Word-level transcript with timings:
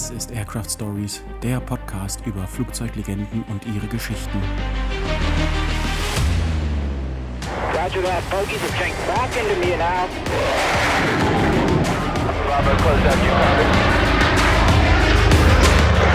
Das 0.00 0.08
ist 0.08 0.30
Aircraft 0.30 0.70
Stories, 0.70 1.22
der 1.42 1.60
Podcast 1.60 2.24
über 2.24 2.46
Flugzeuglegenden 2.46 3.44
und 3.50 3.66
ihre 3.66 3.86
Geschichten. 3.86 4.40
Roger 7.74 8.00
that, 8.00 8.22
bogies 8.30 8.62
are 8.62 8.72
tank 8.78 8.94
back 9.06 9.28
into 9.36 9.60
me 9.60 9.76
now. 9.76 10.08
Bravo, 12.46 12.70
close 12.80 13.04
out, 13.04 13.20
you 13.20 13.30
copy. 13.36 13.64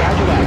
Roger 0.02 0.25
that. 0.25 0.46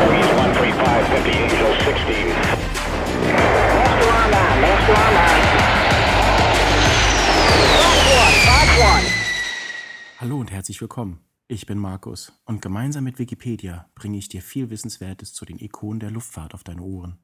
Bogies 0.00 0.30
135, 0.34 1.06
50, 1.06 1.30
Angel 1.30 1.70
16. 1.84 2.26
Master 3.78 4.08
online, 4.10 4.60
master 4.62 4.94
online. 4.94 5.24
Box 5.24 5.33
Hallo 10.24 10.38
und 10.38 10.50
herzlich 10.50 10.80
willkommen. 10.80 11.20
Ich 11.48 11.66
bin 11.66 11.76
Markus 11.76 12.32
und 12.46 12.62
gemeinsam 12.62 13.04
mit 13.04 13.18
Wikipedia 13.18 13.90
bringe 13.94 14.16
ich 14.16 14.30
dir 14.30 14.40
viel 14.40 14.70
Wissenswertes 14.70 15.34
zu 15.34 15.44
den 15.44 15.58
Ikonen 15.58 16.00
der 16.00 16.10
Luftfahrt 16.10 16.54
auf 16.54 16.64
deine 16.64 16.80
Ohren. 16.80 17.18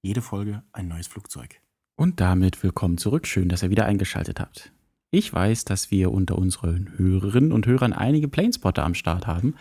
Jede 0.00 0.22
Folge 0.22 0.62
ein 0.72 0.88
neues 0.88 1.06
Flugzeug. 1.06 1.60
Und 1.96 2.18
damit 2.18 2.62
willkommen 2.62 2.96
zurück. 2.96 3.26
Schön, 3.26 3.50
dass 3.50 3.62
ihr 3.62 3.68
wieder 3.68 3.84
eingeschaltet 3.84 4.40
habt. 4.40 4.72
Ich 5.10 5.30
weiß, 5.30 5.66
dass 5.66 5.90
wir 5.90 6.10
unter 6.10 6.38
unseren 6.38 6.94
Hörerinnen 6.96 7.52
und 7.52 7.66
Hörern 7.66 7.92
einige 7.92 8.26
Planespotter 8.26 8.84
am 8.84 8.94
Start 8.94 9.26
haben 9.26 9.56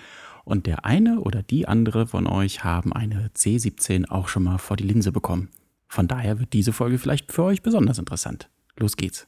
und 0.45 0.65
der 0.65 0.85
eine 0.85 1.19
oder 1.19 1.43
die 1.43 1.67
andere 1.67 2.07
von 2.07 2.27
euch 2.27 2.63
haben 2.63 2.93
eine 2.93 3.27
C17 3.35 4.07
auch 4.07 4.29
schon 4.29 4.43
mal 4.43 4.57
vor 4.57 4.77
die 4.77 4.87
Linse 4.87 5.11
bekommen. 5.11 5.49
Von 5.89 6.07
daher 6.07 6.39
wird 6.39 6.53
diese 6.53 6.71
Folge 6.71 6.97
vielleicht 6.97 7.33
für 7.33 7.43
euch 7.43 7.61
besonders 7.61 7.99
interessant. 7.99 8.49
Los 8.77 8.95
geht's. 8.95 9.27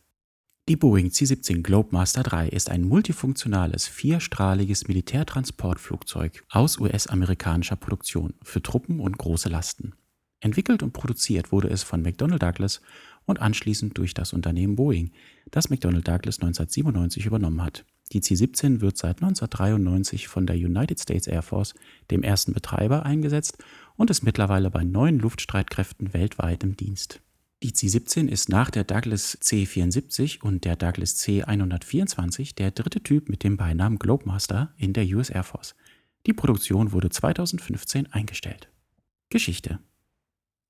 Die 0.69 0.75
Boeing 0.75 1.11
C-17 1.11 1.61
Globemaster 1.61 2.23
III 2.29 2.49
ist 2.49 2.69
ein 2.69 2.83
multifunktionales, 2.83 3.87
vierstrahliges 3.87 4.89
Militärtransportflugzeug 4.89 6.43
aus 6.49 6.77
US-amerikanischer 6.77 7.77
Produktion 7.77 8.33
für 8.43 8.61
Truppen 8.61 8.99
und 8.99 9.17
große 9.17 9.47
Lasten. 9.47 9.93
Entwickelt 10.41 10.83
und 10.83 10.91
produziert 10.91 11.53
wurde 11.53 11.69
es 11.69 11.83
von 11.83 12.01
McDonnell 12.01 12.37
Douglas 12.37 12.81
und 13.23 13.39
anschließend 13.39 13.97
durch 13.97 14.13
das 14.13 14.33
Unternehmen 14.33 14.75
Boeing, 14.75 15.11
das 15.51 15.69
McDonnell 15.69 16.01
Douglas 16.01 16.35
1997 16.41 17.25
übernommen 17.25 17.63
hat. 17.63 17.85
Die 18.11 18.19
C-17 18.19 18.81
wird 18.81 18.97
seit 18.97 19.23
1993 19.23 20.27
von 20.27 20.45
der 20.45 20.57
United 20.57 20.99
States 20.99 21.27
Air 21.27 21.43
Force, 21.43 21.75
dem 22.11 22.23
ersten 22.23 22.52
Betreiber, 22.52 23.05
eingesetzt 23.05 23.57
und 23.95 24.09
ist 24.09 24.23
mittlerweile 24.23 24.69
bei 24.69 24.83
neun 24.83 25.19
Luftstreitkräften 25.19 26.13
weltweit 26.13 26.65
im 26.65 26.75
Dienst. 26.75 27.21
Die 27.63 27.73
C-17 27.73 28.27
ist 28.27 28.50
nach 28.50 28.69
der 28.69 28.83
Douglas 28.83 29.36
C-74 29.39 30.41
und 30.41 30.63
der 30.63 30.75
Douglas 30.75 31.16
C-124 31.16 32.53
der 32.53 32.69
dritte 32.69 33.02
Typ 33.02 33.30
mit 33.30 33.44
dem 33.44 33.58
Beinamen 33.58 33.97
Globemaster 33.97 34.75
in 34.77 34.94
der 34.94 35.05
US 35.08 35.31
Air 35.31 35.44
Force. 35.44 35.73
Die 36.27 36.33
Produktion 36.33 36.91
wurde 36.91 37.09
2015 37.09 38.14
eingestellt. 38.14 38.69
Geschichte 39.30 39.80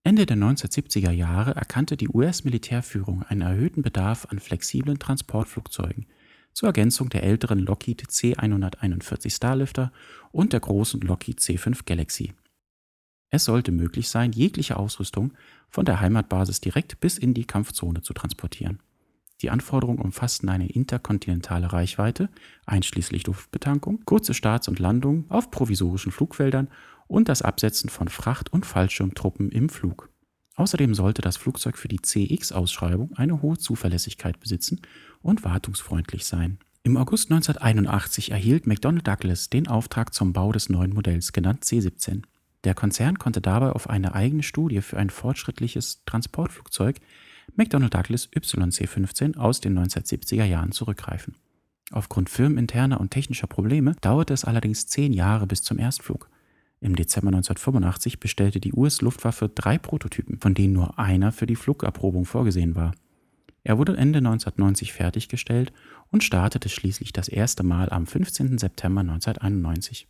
Ende 0.03 0.25
der 0.25 0.37
1970er 0.37 1.11
Jahre 1.11 1.55
erkannte 1.55 1.97
die 1.97 2.07
US-Militärführung 2.07 3.23
einen 3.23 3.41
erhöhten 3.41 3.81
Bedarf 3.81 4.25
an 4.29 4.39
flexiblen 4.39 4.97
Transportflugzeugen 4.97 6.05
zur 6.53 6.69
Ergänzung 6.69 7.09
der 7.09 7.23
älteren 7.23 7.59
Lockheed 7.59 8.09
C-141 8.09 9.35
Starlifter 9.35 9.91
und 10.31 10.53
der 10.53 10.61
großen 10.61 11.01
Lockheed 11.01 11.41
C-5 11.41 11.83
Galaxy. 11.85 12.33
Es 13.29 13.45
sollte 13.45 13.71
möglich 13.71 14.09
sein, 14.09 14.31
jegliche 14.31 14.77
Ausrüstung 14.77 15.33
von 15.69 15.85
der 15.85 15.99
Heimatbasis 15.99 16.61
direkt 16.61 16.99
bis 16.99 17.17
in 17.17 17.33
die 17.33 17.45
Kampfzone 17.45 18.01
zu 18.01 18.13
transportieren. 18.13 18.79
Die 19.41 19.51
Anforderungen 19.51 19.99
umfassten 19.99 20.49
eine 20.49 20.67
interkontinentale 20.67 21.71
Reichweite, 21.71 22.29
einschließlich 22.65 23.27
Luftbetankung, 23.27 24.01
kurze 24.05 24.33
Starts 24.33 24.67
und 24.67 24.79
Landungen 24.79 25.25
auf 25.29 25.51
provisorischen 25.51 26.11
Flugfeldern 26.11 26.69
und 27.07 27.29
das 27.29 27.43
Absetzen 27.43 27.89
von 27.89 28.07
Fracht- 28.07 28.51
und 28.51 28.65
Fallschirmtruppen 28.65 29.51
im 29.51 29.69
Flug. 29.69 30.09
Außerdem 30.55 30.95
sollte 30.95 31.21
das 31.21 31.37
Flugzeug 31.37 31.77
für 31.77 31.87
die 31.87 32.01
CX-Ausschreibung 32.01 33.13
eine 33.15 33.43
hohe 33.43 33.59
Zuverlässigkeit 33.59 34.39
besitzen 34.39 34.81
und 35.21 35.43
wartungsfreundlich 35.43 36.25
sein. 36.25 36.57
Im 36.81 36.97
August 36.97 37.29
1981 37.29 38.31
erhielt 38.31 38.65
McDonnell 38.65 39.03
Douglas 39.03 39.51
den 39.51 39.67
Auftrag 39.67 40.15
zum 40.15 40.33
Bau 40.33 40.51
des 40.51 40.69
neuen 40.69 40.93
Modells, 40.93 41.31
genannt 41.31 41.63
C-17. 41.63 42.23
Der 42.63 42.73
Konzern 42.73 43.19
konnte 43.19 43.41
dabei 43.41 43.71
auf 43.71 43.89
eine 43.89 44.15
eigene 44.15 44.43
Studie 44.43 44.81
für 44.81 44.97
ein 44.97 45.09
fortschrittliches 45.09 46.03
Transportflugzeug 46.05 46.97
McDonnell 47.55 47.89
Douglas 47.89 48.29
YC-15 48.31 49.37
aus 49.37 49.61
den 49.61 49.77
1970er 49.77 50.43
Jahren 50.43 50.71
zurückgreifen. 50.71 51.35
Aufgrund 51.91 52.29
firmeninterner 52.29 52.99
und 52.99 53.11
technischer 53.11 53.47
Probleme 53.47 53.95
dauerte 54.01 54.33
es 54.33 54.43
allerdings 54.43 54.87
zehn 54.87 55.13
Jahre 55.13 55.47
bis 55.47 55.63
zum 55.63 55.79
Erstflug. 55.79 56.29
Im 56.79 56.95
Dezember 56.95 57.29
1985 57.29 58.19
bestellte 58.19 58.59
die 58.59 58.73
US-Luftwaffe 58.73 59.49
drei 59.49 59.77
Prototypen, 59.77 60.39
von 60.39 60.53
denen 60.53 60.73
nur 60.73 60.99
einer 60.99 61.31
für 61.31 61.47
die 61.47 61.55
Flugabprobung 61.55 62.25
vorgesehen 62.25 62.75
war. 62.75 62.91
Er 63.63 63.77
wurde 63.77 63.97
Ende 63.97 64.19
1990 64.19 64.93
fertiggestellt 64.93 65.73
und 66.11 66.23
startete 66.23 66.69
schließlich 66.69 67.13
das 67.13 67.27
erste 67.27 67.63
Mal 67.63 67.89
am 67.89 68.05
15. 68.05 68.57
September 68.57 69.01
1991. 69.01 70.07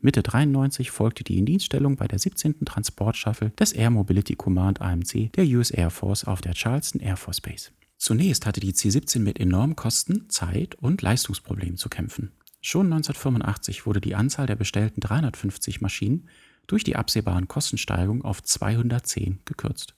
Mitte 0.00 0.22
93 0.22 0.90
folgte 0.90 1.24
die 1.24 1.38
Indienststellung 1.38 1.96
bei 1.96 2.06
der 2.06 2.18
17. 2.18 2.64
Transportstaffel 2.64 3.50
des 3.58 3.72
Air 3.72 3.90
Mobility 3.90 4.36
Command 4.36 4.80
AMC 4.80 5.32
der 5.32 5.44
US 5.46 5.70
Air 5.70 5.90
Force 5.90 6.24
auf 6.24 6.40
der 6.40 6.54
Charleston 6.54 7.00
Air 7.00 7.16
Force 7.16 7.40
Base. 7.40 7.70
Zunächst 7.98 8.44
hatte 8.46 8.60
die 8.60 8.74
C-17 8.74 9.20
mit 9.20 9.40
enormen 9.40 9.74
Kosten, 9.74 10.28
Zeit 10.28 10.74
und 10.76 11.00
Leistungsproblemen 11.02 11.76
zu 11.76 11.88
kämpfen. 11.88 12.32
Schon 12.60 12.86
1985 12.86 13.86
wurde 13.86 14.00
die 14.00 14.14
Anzahl 14.14 14.46
der 14.46 14.56
bestellten 14.56 15.00
350 15.00 15.80
Maschinen 15.80 16.28
durch 16.66 16.84
die 16.84 16.96
absehbaren 16.96 17.48
Kostensteigerungen 17.48 18.22
auf 18.22 18.42
210 18.42 19.38
gekürzt. 19.44 19.94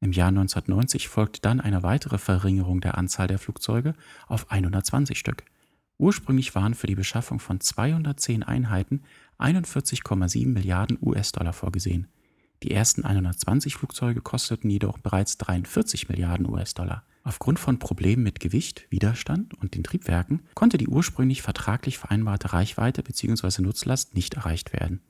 Im 0.00 0.12
Jahr 0.12 0.28
1990 0.28 1.08
folgte 1.08 1.40
dann 1.40 1.60
eine 1.60 1.82
weitere 1.82 2.18
Verringerung 2.18 2.80
der 2.80 2.98
Anzahl 2.98 3.28
der 3.28 3.38
Flugzeuge 3.38 3.94
auf 4.26 4.50
120 4.50 5.18
Stück. 5.18 5.44
Ursprünglich 5.98 6.54
waren 6.54 6.74
für 6.74 6.86
die 6.86 6.94
Beschaffung 6.94 7.40
von 7.40 7.60
210 7.60 8.42
Einheiten 8.42 9.02
41,7 9.38 10.48
Milliarden 10.48 10.98
US-Dollar 11.00 11.52
vorgesehen. 11.52 12.08
Die 12.62 12.70
ersten 12.70 13.04
120 13.04 13.76
Flugzeuge 13.76 14.20
kosteten 14.20 14.70
jedoch 14.70 14.98
bereits 14.98 15.38
43 15.38 16.08
Milliarden 16.08 16.48
US-Dollar. 16.48 17.04
Aufgrund 17.22 17.58
von 17.58 17.78
Problemen 17.78 18.22
mit 18.22 18.40
Gewicht, 18.40 18.86
Widerstand 18.90 19.54
und 19.54 19.74
den 19.74 19.84
Triebwerken 19.84 20.42
konnte 20.54 20.78
die 20.78 20.88
ursprünglich 20.88 21.42
vertraglich 21.42 21.98
vereinbarte 21.98 22.52
Reichweite 22.52 23.02
bzw. 23.02 23.62
Nutzlast 23.62 24.14
nicht 24.14 24.34
erreicht 24.34 24.72
werden. 24.72 25.00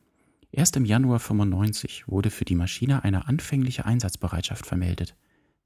Erst 0.51 0.77
im 0.77 0.85
Januar 0.85 1.21
95 1.21 2.09
wurde 2.09 2.31
für 2.31 2.45
die 2.45 2.55
Maschine 2.55 3.05
eine 3.05 3.29
anfängliche 3.29 3.85
Einsatzbereitschaft 3.85 4.65
vermeldet. 4.65 5.15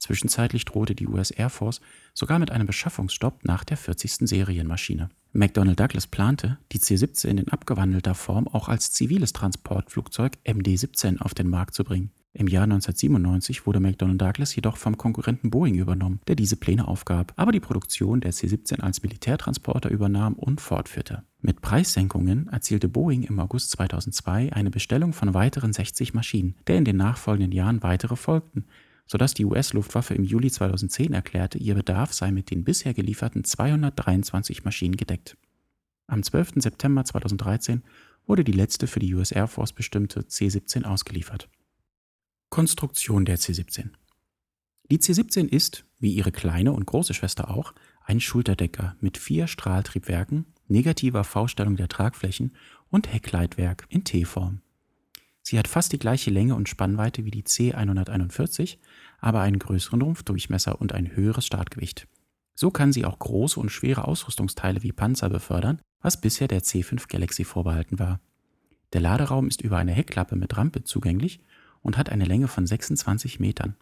Zwischenzeitlich 0.01 0.65
drohte 0.65 0.95
die 0.95 1.07
US 1.07 1.31
Air 1.31 1.51
Force 1.51 1.81
sogar 2.15 2.39
mit 2.39 2.51
einem 2.51 2.67
Beschaffungsstopp 2.67 3.45
nach 3.45 3.65
der 3.65 3.77
40. 3.77 4.29
Serienmaschine. 4.29 5.11
McDonnell 5.33 5.77
Douglas 5.77 6.07
plante, 6.07 6.59
die 6.73 6.81
C-17 6.81 7.29
in 7.29 7.49
abgewandelter 7.49 8.15
Form 8.15 8.49
auch 8.49 8.69
als 8.69 8.91
ziviles 8.93 9.35
Transportflugzeug 9.35 10.39
MD-17 10.45 11.21
auf 11.21 11.35
den 11.35 11.49
Markt 11.49 11.75
zu 11.75 11.85
bringen. 11.85 12.11
Im 12.33 12.47
Jahr 12.47 12.63
1997 12.63 13.67
wurde 13.67 13.81
McDonnell 13.81 14.17
Douglas 14.17 14.55
jedoch 14.55 14.77
vom 14.79 14.97
Konkurrenten 14.97 15.51
Boeing 15.51 15.75
übernommen, 15.75 16.21
der 16.29 16.37
diese 16.37 16.57
Pläne 16.57 16.89
aufgab, 16.89 17.33
aber 17.37 17.53
die 17.53 17.61
Produktion 17.61 18.21
der 18.21 18.33
C-17 18.33 18.81
als 18.81 19.03
Militärtransporter 19.03 19.91
übernahm 19.91 20.35
und 20.35 20.61
fortführte. 20.61 21.25
Mit 21.43 21.61
Preissenkungen 21.61 22.49
erzielte 22.49 22.89
Boeing 22.89 23.25
im 23.25 23.39
August 23.39 23.71
2002 23.73 24.53
eine 24.53 24.71
Bestellung 24.71 25.13
von 25.13 25.35
weiteren 25.35 25.73
60 25.73 26.15
Maschinen, 26.15 26.55
der 26.67 26.77
in 26.77 26.85
den 26.85 26.97
nachfolgenden 26.97 27.53
Jahren 27.53 27.83
weitere 27.83 28.17
folgten, 28.17 28.65
sodass 29.11 29.35
die 29.35 29.45
US-Luftwaffe 29.45 30.15
im 30.15 30.23
Juli 30.23 30.53
2010 30.53 31.13
erklärte, 31.13 31.59
ihr 31.59 31.75
Bedarf 31.75 32.13
sei 32.13 32.31
mit 32.31 32.53
den 32.53 32.63
bisher 32.63 32.95
gelieferten 32.95 33.43
223 33.43 34.63
Maschinen 34.65 34.97
gedeckt. 34.97 35.37
Am 36.07 36.23
12. 36.23 36.53
September 36.63 37.05
2013 37.05 37.83
wurde 38.29 38.45
die 38.45 38.53
letzte 38.53 38.87
für 38.87 39.01
die 39.01 39.13
US 39.17 39.33
Air 39.33 39.49
Force 39.49 39.73
bestimmte 39.73 40.29
C-17 40.29 40.85
ausgeliefert. 40.85 41.49
Konstruktion 42.51 43.25
der 43.25 43.39
C-17 43.39 43.89
Die 44.93 45.01
C-17 45.01 45.49
ist, 45.49 45.85
wie 45.99 46.15
ihre 46.15 46.31
kleine 46.31 46.73
und 46.73 46.87
große 46.87 47.13
Schwester 47.13 47.51
auch, 47.51 47.75
ein 48.05 48.21
Schulterdecker 48.21 48.95
mit 49.01 49.19
vier 49.19 49.49
Strahltriebwerken, 49.49 50.47
negativer 50.69 51.25
V-Stellung 51.25 51.75
der 51.75 51.89
Tragflächen 51.89 52.55
und 52.91 53.13
Heckleitwerk 53.13 53.87
in 53.89 54.05
T-Form. 54.05 54.61
Sie 55.43 55.59
hat 55.59 55.69
fast 55.69 55.93
die 55.93 55.99
gleiche 55.99 56.31
Länge 56.31 56.55
und 56.55 56.69
Spannweite 56.69 57.25
wie 57.25 57.31
die 57.31 57.43
C141, 57.43 58.79
aber 59.19 59.41
einen 59.41 59.59
größeren 59.59 60.03
Rumpfdurchmesser 60.03 60.81
und 60.81 60.93
ein 60.93 61.15
höheres 61.17 61.47
Startgewicht. 61.47 62.07
So 62.55 62.71
kann 62.71 62.93
sie 62.93 63.05
auch 63.05 63.19
große 63.19 63.59
und 63.59 63.71
schwere 63.71 64.07
Ausrüstungsteile 64.07 64.83
wie 64.83 64.93
Panzer 64.93 65.31
befördern, 65.31 65.81
was 66.03 66.21
bisher 66.21 66.49
der 66.49 66.63
C5 66.63 67.09
Galaxy 67.09 67.45
vorbehalten 67.45 67.99
war. 67.99 68.21
Der 68.93 69.01
Laderaum 69.01 69.49
ist 69.49 69.63
über 69.63 69.79
eine 69.79 69.93
Heckklappe 69.93 70.37
mit 70.37 70.57
Rampe 70.57 70.85
zugänglich 70.85 71.41
und 71.81 71.97
hat 71.97 72.11
eine 72.11 72.25
Länge 72.25 72.49
von 72.49 72.67
26 72.67 73.41
Metern, 73.41 73.77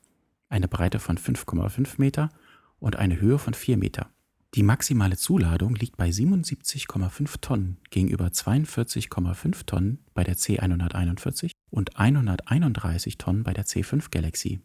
eine 0.49 0.69
Breite 0.69 1.01
von 1.01 1.19
5,5 1.19 1.95
Meter 1.97 2.31
und 2.79 2.97
eine 2.97 3.21
Höhe 3.21 3.39
von 3.39 3.55
4 3.55 3.79
Meter. 3.79 4.11
Die 4.55 4.63
maximale 4.63 5.17
Zuladung 5.17 5.75
liegt 5.75 5.97
bei 5.99 6.09
77,5 6.09 7.41
Tonnen 7.41 7.77
gegenüber 7.91 8.29
42,5 8.29 9.67
Tonnen 9.67 9.99
bei 10.15 10.25
der 10.25 10.37
C141 10.37 11.53
und 11.71 11.99
131 11.99 13.19
Tonnen 13.19 13.43
bei 13.43 13.53
der 13.53 13.67
C5 13.67 14.11
Galaxy. 14.11 14.61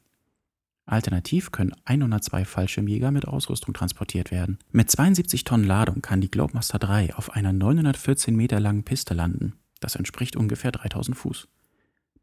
Alternativ 0.86 1.52
können 1.52 1.74
102 1.86 2.46
Fallschirmjäger 2.46 3.12
mit 3.12 3.28
Ausrüstung 3.28 3.74
transportiert 3.74 4.32
werden. 4.32 4.58
Mit 4.72 4.90
72 4.90 5.44
Tonnen 5.44 5.66
Ladung 5.66 6.02
kann 6.02 6.22
die 6.22 6.32
Globemaster 6.32 6.80
3 6.80 7.16
auf 7.16 7.32
einer 7.32 7.54
914 7.54 8.36
Meter 8.36 8.60
langen 8.60 8.84
Piste 8.84 9.14
landen. 9.14 9.54
Das 9.80 9.96
entspricht 9.96 10.36
ungefähr 10.36 10.72
3000 10.72 11.18
Fuß. 11.18 11.48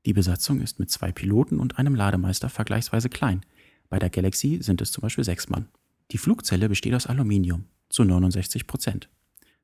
Die 0.07 0.12
Besatzung 0.15 0.61
ist 0.61 0.79
mit 0.79 0.91
zwei 0.91 1.12
Piloten 1.12 1.61
und 1.61 1.79
einem 1.79 1.95
Lademeister 1.95 2.49
vergleichsweise 2.49 3.11
klein. 3.11 3.43
Bei 3.91 3.99
der 3.99 4.09
Galaxy 4.09 4.62
sind 4.62 4.81
es 4.81 4.93
zum 4.93 5.03
Beispiel 5.03 5.25
sechs 5.25 5.49
Mann. 5.49 5.69
Die 6.12 6.19
Flugzelle 6.19 6.69
besteht 6.69 6.95
aus 6.95 7.07
Aluminium 7.07 7.67
zu 7.89 8.05
69 8.05 8.67
Prozent, 8.67 9.09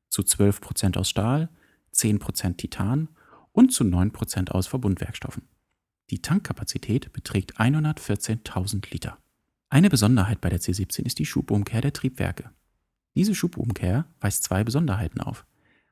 zu 0.09 0.23
12 0.23 0.61
Prozent 0.61 0.97
aus 0.97 1.11
Stahl, 1.11 1.49
10 1.93 2.19
Prozent 2.19 2.59
Titan 2.59 3.09
und 3.53 3.73
zu 3.73 3.85
9 3.85 4.13
Prozent 4.13 4.53
aus 4.53 4.67
Verbundwerkstoffen. 4.67 5.43
Die 6.11 6.23
Tankkapazität 6.23 7.13
beträgt 7.13 7.59
114.000 7.59 8.93
Liter. 8.93 9.19
Eine 9.69 9.91
Besonderheit 9.91 10.41
bei 10.41 10.49
der 10.49 10.61
C-17 10.61 11.05
ist 11.05 11.19
die 11.19 11.27
Schubumkehr 11.27 11.81
der 11.81 11.93
Triebwerke. 11.93 12.51
Diese 13.17 13.35
Schubumkehr 13.35 14.07
weist 14.21 14.45
zwei 14.45 14.63
Besonderheiten 14.63 15.21
auf. 15.21 15.45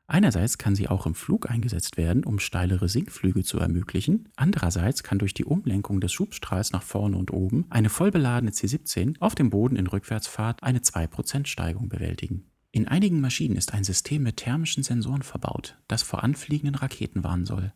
Einerseits 0.07 0.59
kann 0.59 0.75
sie 0.75 0.89
auch 0.89 1.07
im 1.07 1.15
Flug 1.15 1.51
eingesetzt 1.51 1.97
werden, 1.97 2.25
um 2.25 2.39
steilere 2.39 2.89
Sinkflüge 2.89 3.43
zu 3.43 3.59
ermöglichen. 3.59 4.29
Andererseits 4.37 5.03
kann 5.03 5.19
durch 5.19 5.33
die 5.33 5.47
Umlenkung 5.47 6.01
des 6.01 6.13
Schubstrahls 6.13 6.73
nach 6.73 6.83
vorne 6.83 7.17
und 7.17 7.33
oben 7.33 7.65
eine 7.71 7.89
vollbeladene 7.89 8.53
C-17 8.53 9.17
auf 9.21 9.35
dem 9.35 9.49
Boden 9.49 9.77
in 9.77 9.87
Rückwärtsfahrt 9.87 10.63
eine 10.63 10.81
2% 10.81 11.47
Steigung 11.47 11.89
bewältigen. 11.89 12.45
In 12.71 12.87
einigen 12.87 13.21
Maschinen 13.21 13.57
ist 13.57 13.73
ein 13.73 13.85
System 13.85 14.25
mit 14.25 14.37
thermischen 14.37 14.83
Sensoren 14.83 15.23
verbaut, 15.23 15.79
das 15.89 16.03
vor 16.03 16.23
anfliegenden 16.23 16.75
Raketen 16.75 17.25
warnen 17.25 17.47
soll. 17.47 17.73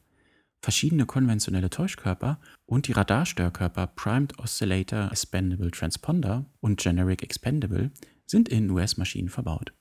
Verschiedene 0.60 1.06
konventionelle 1.06 1.70
Täuschkörper 1.70 2.40
und 2.66 2.88
die 2.88 2.92
Radarstörkörper 2.92 3.86
Primed 3.86 4.38
Oscillator 4.38 5.10
Expendable 5.10 5.70
Transponder 5.70 6.46
und 6.60 6.80
Generic 6.80 7.22
Expendable 7.22 7.92
sind 8.26 8.48
in 8.48 8.68
US-Maschinen 8.70 9.28
verbaut. 9.28 9.72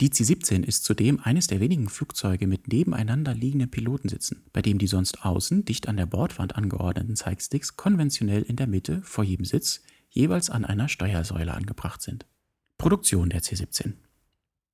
Die 0.00 0.10
C-17 0.10 0.64
ist 0.64 0.84
zudem 0.84 1.20
eines 1.20 1.46
der 1.46 1.60
wenigen 1.60 1.88
Flugzeuge 1.88 2.48
mit 2.48 2.66
nebeneinander 2.66 3.32
liegenden 3.32 3.70
Pilotensitzen, 3.70 4.44
bei 4.52 4.60
dem 4.60 4.78
die 4.78 4.88
sonst 4.88 5.24
außen 5.24 5.64
dicht 5.64 5.88
an 5.88 5.96
der 5.96 6.06
Bordwand 6.06 6.56
angeordneten 6.56 7.14
Zeigsticks 7.14 7.76
konventionell 7.76 8.42
in 8.42 8.56
der 8.56 8.66
Mitte 8.66 9.02
vor 9.02 9.22
jedem 9.22 9.44
Sitz 9.44 9.82
jeweils 10.10 10.50
an 10.50 10.64
einer 10.64 10.88
Steuersäule 10.88 11.54
angebracht 11.54 12.02
sind. 12.02 12.26
Produktion 12.76 13.30
der 13.30 13.42
C-17 13.42 13.92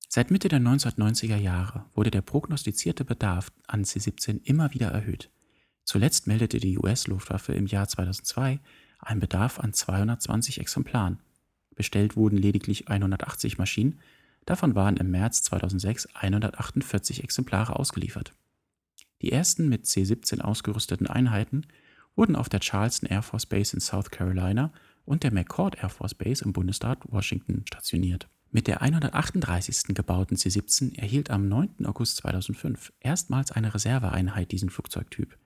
Seit 0.09 0.31
Mitte 0.31 0.49
der 0.49 0.59
1990er 0.59 1.37
Jahre 1.37 1.85
wurde 1.93 2.11
der 2.11 2.21
prognostizierte 2.21 3.05
Bedarf 3.05 3.51
an 3.67 3.85
C-17 3.85 4.41
immer 4.43 4.73
wieder 4.73 4.87
erhöht. 4.87 5.29
Zuletzt 5.83 6.25
meldete 6.25 6.59
die 6.59 6.79
US-Luftwaffe 6.79 7.53
im 7.53 7.67
Jahr 7.67 7.87
2002 7.87 8.59
einen 8.99 9.19
Bedarf 9.19 9.59
an 9.59 9.71
220 9.71 10.59
Exemplaren. 10.59 11.19
Bestellt 11.75 12.15
wurden 12.15 12.37
lediglich 12.37 12.87
180 12.89 13.57
Maschinen, 13.57 13.99
davon 14.45 14.75
waren 14.75 14.97
im 14.97 15.11
März 15.11 15.43
2006 15.43 16.07
148 16.15 17.23
Exemplare 17.23 17.77
ausgeliefert. 17.77 18.33
Die 19.21 19.31
ersten 19.31 19.69
mit 19.69 19.85
C-17 19.85 20.41
ausgerüsteten 20.41 21.07
Einheiten 21.07 21.65
wurden 22.15 22.35
auf 22.35 22.49
der 22.49 22.59
Charleston 22.59 23.09
Air 23.09 23.21
Force 23.21 23.45
Base 23.45 23.75
in 23.75 23.79
South 23.79 24.09
Carolina 24.09 24.73
und 25.05 25.23
der 25.23 25.33
McCord 25.33 25.75
Air 25.81 25.89
Force 25.89 26.15
Base 26.15 26.43
im 26.43 26.53
Bundesstaat 26.53 26.99
Washington 27.11 27.63
stationiert. 27.67 28.27
Mit 28.53 28.67
der 28.67 28.81
138. 28.81 29.95
gebauten 29.95 30.35
C-17 30.35 30.97
erhielt 30.97 31.29
am 31.29 31.47
9. 31.47 31.85
August 31.85 32.17
2005 32.17 32.91
erstmals 32.99 33.51
eine 33.51 33.73
Reserveeinheit 33.73 34.51
diesen 34.51 34.69
Flugzeugtyp. 34.69 35.37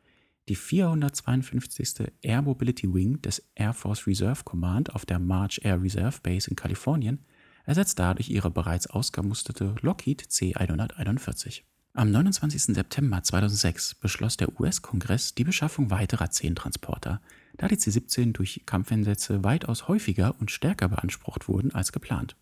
Die 0.48 0.56
452. 0.56 2.12
Air 2.22 2.42
Mobility 2.42 2.92
Wing 2.92 3.22
des 3.22 3.48
Air 3.56 3.74
Force 3.74 4.08
Reserve 4.08 4.44
Command 4.44 4.94
auf 4.96 5.06
der 5.06 5.20
March 5.20 5.62
Air 5.64 5.82
Reserve 5.82 6.20
Base 6.24 6.50
in 6.50 6.56
Kalifornien 6.56 7.20
ersetzt 7.66 8.00
dadurch 8.00 8.30
ihre 8.30 8.52
bereits 8.52 8.88
ausgemusterte 8.88 9.76
Lockheed 9.82 10.22
C-141. 10.22 11.62
Am 11.94 12.12
29. 12.12 12.76
September 12.76 13.24
2006 13.24 13.96
beschloss 13.96 14.36
der 14.36 14.60
US-Kongress 14.60 15.34
die 15.34 15.46
Beschaffung 15.46 15.92
weiterer 15.92 16.30
10 16.30 16.56
Transporter, 16.56 17.22
da 17.58 17.70
die 17.70 17.78
C-17 17.78 18.34
durch 18.34 18.64
Kampfeinsätze 18.66 19.44
weitaus 19.46 19.88
häufiger 19.88 20.36
und 20.40 20.52
stärker 20.52 20.90
beansprucht 20.90 21.48
wurden 21.48 21.74
als 21.74 21.94
geplant. 21.94 22.36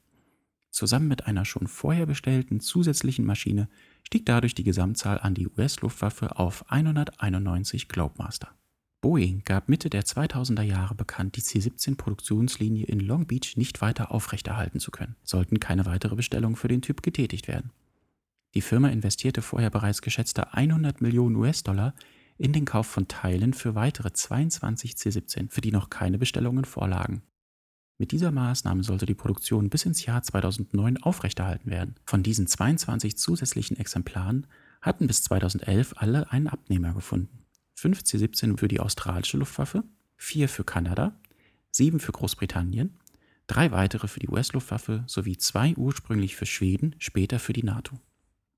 Zusammen 0.71 1.07
mit 1.07 1.27
einer 1.27 1.45
schon 1.45 1.67
vorher 1.67 2.07
bestellten 2.07 2.59
zusätzlichen 2.59 3.25
Maschine 3.25 3.69
stieg 4.01 4.25
dadurch 4.25 4.55
die 4.55 4.63
Gesamtzahl 4.63 5.19
an 5.19 5.35
die 5.35 5.47
US-Luftwaffe 5.47 6.39
auf 6.39 6.65
191 6.71 7.89
Globemaster. 7.89 8.49
Boeing 9.03 9.43
gab 9.43 9.67
Mitte 9.67 9.89
der 9.89 10.05
2000er 10.05 10.61
Jahre 10.61 10.95
bekannt, 10.95 11.35
die 11.35 11.43
C-17-Produktionslinie 11.43 12.85
in 12.85 13.01
Long 13.01 13.27
Beach 13.27 13.57
nicht 13.57 13.81
weiter 13.81 14.13
aufrechterhalten 14.13 14.79
zu 14.79 14.91
können, 14.91 15.17
sollten 15.23 15.59
keine 15.59 15.85
weitere 15.85 16.15
Bestellungen 16.15 16.55
für 16.55 16.69
den 16.69 16.81
Typ 16.81 17.03
getätigt 17.03 17.49
werden. 17.49 17.71
Die 18.53 18.61
Firma 18.61 18.87
investierte 18.87 19.41
vorher 19.41 19.69
bereits 19.69 20.01
geschätzte 20.01 20.53
100 20.53 21.01
Millionen 21.01 21.35
US-Dollar 21.35 21.93
in 22.37 22.53
den 22.53 22.63
Kauf 22.63 22.87
von 22.87 23.09
Teilen 23.09 23.53
für 23.53 23.75
weitere 23.75 24.13
22 24.13 24.95
C-17, 24.95 25.49
für 25.49 25.59
die 25.59 25.73
noch 25.73 25.89
keine 25.89 26.17
Bestellungen 26.17 26.63
vorlagen. 26.63 27.23
Mit 27.97 28.13
dieser 28.13 28.31
Maßnahme 28.31 28.85
sollte 28.85 29.05
die 29.05 29.15
Produktion 29.15 29.69
bis 29.69 29.83
ins 29.83 30.05
Jahr 30.05 30.23
2009 30.23 31.03
aufrechterhalten 31.03 31.69
werden. 31.69 31.95
Von 32.05 32.23
diesen 32.23 32.47
22 32.47 33.17
zusätzlichen 33.17 33.75
Exemplaren 33.75 34.47
hatten 34.81 35.07
bis 35.07 35.23
2011 35.23 35.95
alle 35.97 36.31
einen 36.31 36.47
Abnehmer 36.47 36.93
gefunden. 36.93 37.42
5 37.75 38.03
C-17 38.03 38.57
für 38.57 38.67
die 38.67 38.79
australische 38.79 39.37
Luftwaffe, 39.37 39.83
4 40.17 40.49
für 40.49 40.63
Kanada, 40.63 41.19
7 41.71 41.99
für 41.99 42.11
Großbritannien, 42.11 42.97
drei 43.47 43.71
weitere 43.71 44.07
für 44.07 44.19
die 44.19 44.29
US-Luftwaffe 44.29 45.03
sowie 45.07 45.37
zwei 45.37 45.75
ursprünglich 45.75 46.35
für 46.35 46.45
Schweden, 46.45 46.95
später 46.99 47.39
für 47.39 47.53
die 47.53 47.63
NATO. 47.63 47.99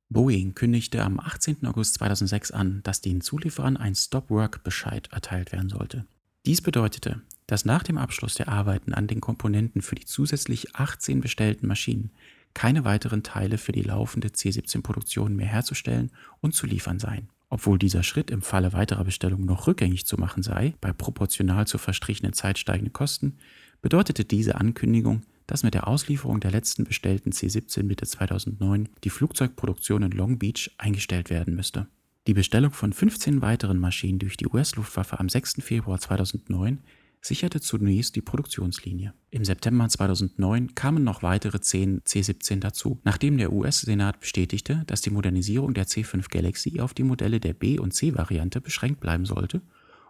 Boeing 0.10 0.54
kündigte 0.54 1.04
am 1.04 1.20
18. 1.20 1.66
August 1.66 1.96
2006 1.96 2.52
an, 2.52 2.82
dass 2.84 3.02
den 3.02 3.22
Zulieferern 3.22 3.78
ein 3.78 3.96
Stop-Work-Bescheid 3.96 5.10
erteilt 5.12 5.52
werden 5.52 5.70
sollte. 5.70 6.06
Dies 6.46 6.62
bedeutete, 6.62 7.22
dass 7.48 7.66
nach 7.66 7.84
dem 7.84 7.98
Abschluss 7.98 8.36
der 8.36 8.50
Arbeiten 8.50 8.94
an 8.94 9.08
den 9.08 9.22
Komponenten 9.22 9.82
für 9.82 9.96
die 9.96 10.06
zusätzlich 10.06 10.76
18 10.76 11.22
bestellten 11.22 11.68
Maschinen 11.68 12.12
keine 12.54 12.86
weiteren 12.86 13.24
Teile 13.24 13.58
für 13.58 13.72
die 13.72 13.82
laufende 13.82 14.32
C-17-Produktion 14.32 15.36
mehr 15.36 15.48
herzustellen 15.48 16.12
und 16.40 16.54
zu 16.54 16.66
liefern 16.68 17.00
seien. 17.00 17.30
Obwohl 17.56 17.80
dieser 17.80 18.04
Schritt 18.04 18.32
im 18.32 18.42
Falle 18.42 18.74
weiterer 18.74 19.06
Bestellungen 19.06 19.46
noch 19.46 19.66
rückgängig 19.66 20.06
zu 20.06 20.18
machen 20.18 20.44
sei, 20.44 20.74
bei 20.82 20.92
proportional 20.92 21.66
zur 21.66 21.80
verstrichenen 21.80 22.34
Zeit 22.34 22.60
steigenden 22.60 22.92
Kosten, 22.92 23.38
bedeutete 23.82 24.26
diese 24.26 24.56
Ankündigung, 24.56 25.22
dass 25.48 25.64
mit 25.64 25.74
der 25.74 25.88
Auslieferung 25.88 26.42
der 26.42 26.52
letzten 26.52 26.84
bestellten 26.84 27.32
C-17 27.32 27.84
Mitte 27.84 28.06
2009 28.06 28.90
die 29.06 29.10
Flugzeugproduktion 29.10 30.04
in 30.04 30.12
Long 30.12 30.38
Beach 30.38 30.72
eingestellt 30.78 31.30
werden 31.30 31.56
müsste. 31.56 31.88
Die 32.28 32.34
Bestellung 32.34 32.72
von 32.72 32.92
15 32.92 33.42
weiteren 33.42 33.80
Maschinen 33.80 34.20
durch 34.20 34.36
die 34.36 34.48
US-Luftwaffe 34.48 35.18
am 35.18 35.30
6. 35.30 35.62
Februar 35.62 35.98
2009 35.98 36.80
sicherte 37.26 37.60
zunächst 37.60 38.16
die 38.16 38.22
Produktionslinie. 38.22 39.14
Im 39.32 39.44
September 39.44 39.90
2009 39.90 40.76
kamen 40.76 41.04
noch 41.04 41.24
weitere 41.24 41.60
10 41.60 42.02
C-17 42.06 42.60
dazu, 42.60 43.02
nachdem 43.04 43.38
der 43.38 43.52
US-Senat 43.52 44.20
bestätigte, 44.20 44.84
dass 44.86 45.02
die 45.02 45.10
Modernisierung 45.10 45.74
der 45.74 45.88
C-5 45.88 46.30
Galaxy 46.30 46.80
auf 46.80 46.94
die 46.94 47.04
Modelle 47.04 47.40
der 47.40 47.54
B- 47.54 47.80
und 47.80 47.94
C-Variante 47.94 48.62
beschränkt 48.62 49.00
bleiben 49.00 49.26
sollte 49.26 49.64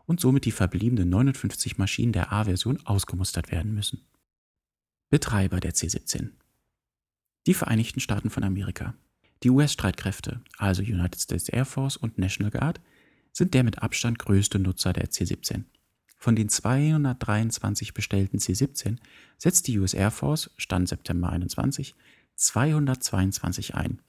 und 0.06 0.20
somit 0.20 0.44
die 0.44 0.52
verbliebenen 0.52 1.10
59 1.10 1.78
Maschinen 1.78 2.12
der 2.12 2.34
A-Version 2.34 2.86
ausgemustert 2.86 3.50
werden 3.50 3.74
müssen. 3.74 4.06
Betreiber 5.10 5.62
der 5.62 5.74
C-17 5.74 6.32
Die 7.48 7.54
Vereinigten 7.54 8.02
Staaten 8.02 8.30
von 8.30 8.44
Amerika. 8.44 8.94
Die 9.44 9.50
US-Streitkräfte, 9.50 10.42
also 10.58 10.82
United 10.82 11.22
States 11.22 11.48
Air 11.48 11.66
Force 11.66 11.96
und 11.96 12.18
National 12.18 12.52
Guard, 12.52 12.82
sind 13.32 13.54
der 13.54 13.64
mit 13.64 13.82
Abstand 13.82 14.20
größte 14.20 14.60
Nutzer 14.60 14.92
der 14.92 15.10
C-17. 15.10 15.64
Von 16.26 16.36
den 16.36 16.50
223 16.50 17.94
bestellten 17.94 18.40
C-17 18.40 18.98
setzt 19.38 19.68
die 19.68 19.78
US 19.78 19.94
Air 19.94 20.10
Force, 20.10 20.50
Stand 20.58 20.90
September 20.90 21.30
21, 21.30 21.94
222 22.34 23.76
ein. 23.76 24.02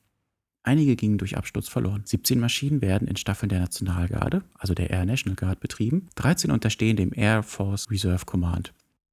Einige 0.63 0.97
gingen 0.97 1.19
durch 1.19 1.37
Absturz 1.37 1.69
verloren. 1.69 2.05
17 2.07 2.41
Maschinen 2.41 2.81
werden 2.81 3.07
in 3.07 3.17
Staffeln 3.17 3.51
der 3.51 3.61
Nationalgarde, 3.61 4.45
also 4.55 4.73
der 4.73 4.89
Air 4.89 5.05
National 5.05 5.37
Guard, 5.37 5.61
betrieben. 5.61 6.09
13 6.15 6.51
unterstehen 6.51 6.97
dem 6.97 7.13
Air 7.15 7.43
Force 7.43 7.91
Reserve 7.91 8.25
Command. 8.25 8.73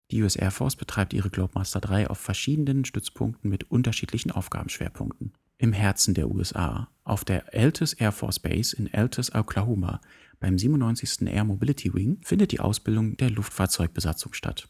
Die 0.09 0.23
US 0.23 0.37
Air 0.37 0.51
Force 0.51 0.77
betreibt 0.77 1.11
ihre 1.11 1.29
Globemaster 1.29 1.81
3 1.81 2.09
auf 2.09 2.19
verschiedenen 2.19 2.85
Stützpunkten 2.85 3.49
mit 3.49 3.69
unterschiedlichen 3.69 4.31
Aufgabenschwerpunkten. 4.31 5.33
Im 5.57 5.73
Herzen 5.73 6.13
der 6.13 6.31
USA, 6.31 6.87
auf 7.03 7.25
der 7.25 7.53
Altus 7.53 7.91
Air 7.91 8.13
Force 8.13 8.39
Base 8.39 8.73
in 8.73 8.93
Altus, 8.93 9.35
Oklahoma, 9.35 9.99
beim 10.43 10.57
97. 10.57 11.25
Air 11.25 11.45
Mobility 11.45 11.93
Wing 11.93 12.17
findet 12.21 12.51
die 12.51 12.59
Ausbildung 12.59 13.15
der 13.15 13.29
Luftfahrzeugbesatzung 13.29 14.33
statt. 14.33 14.67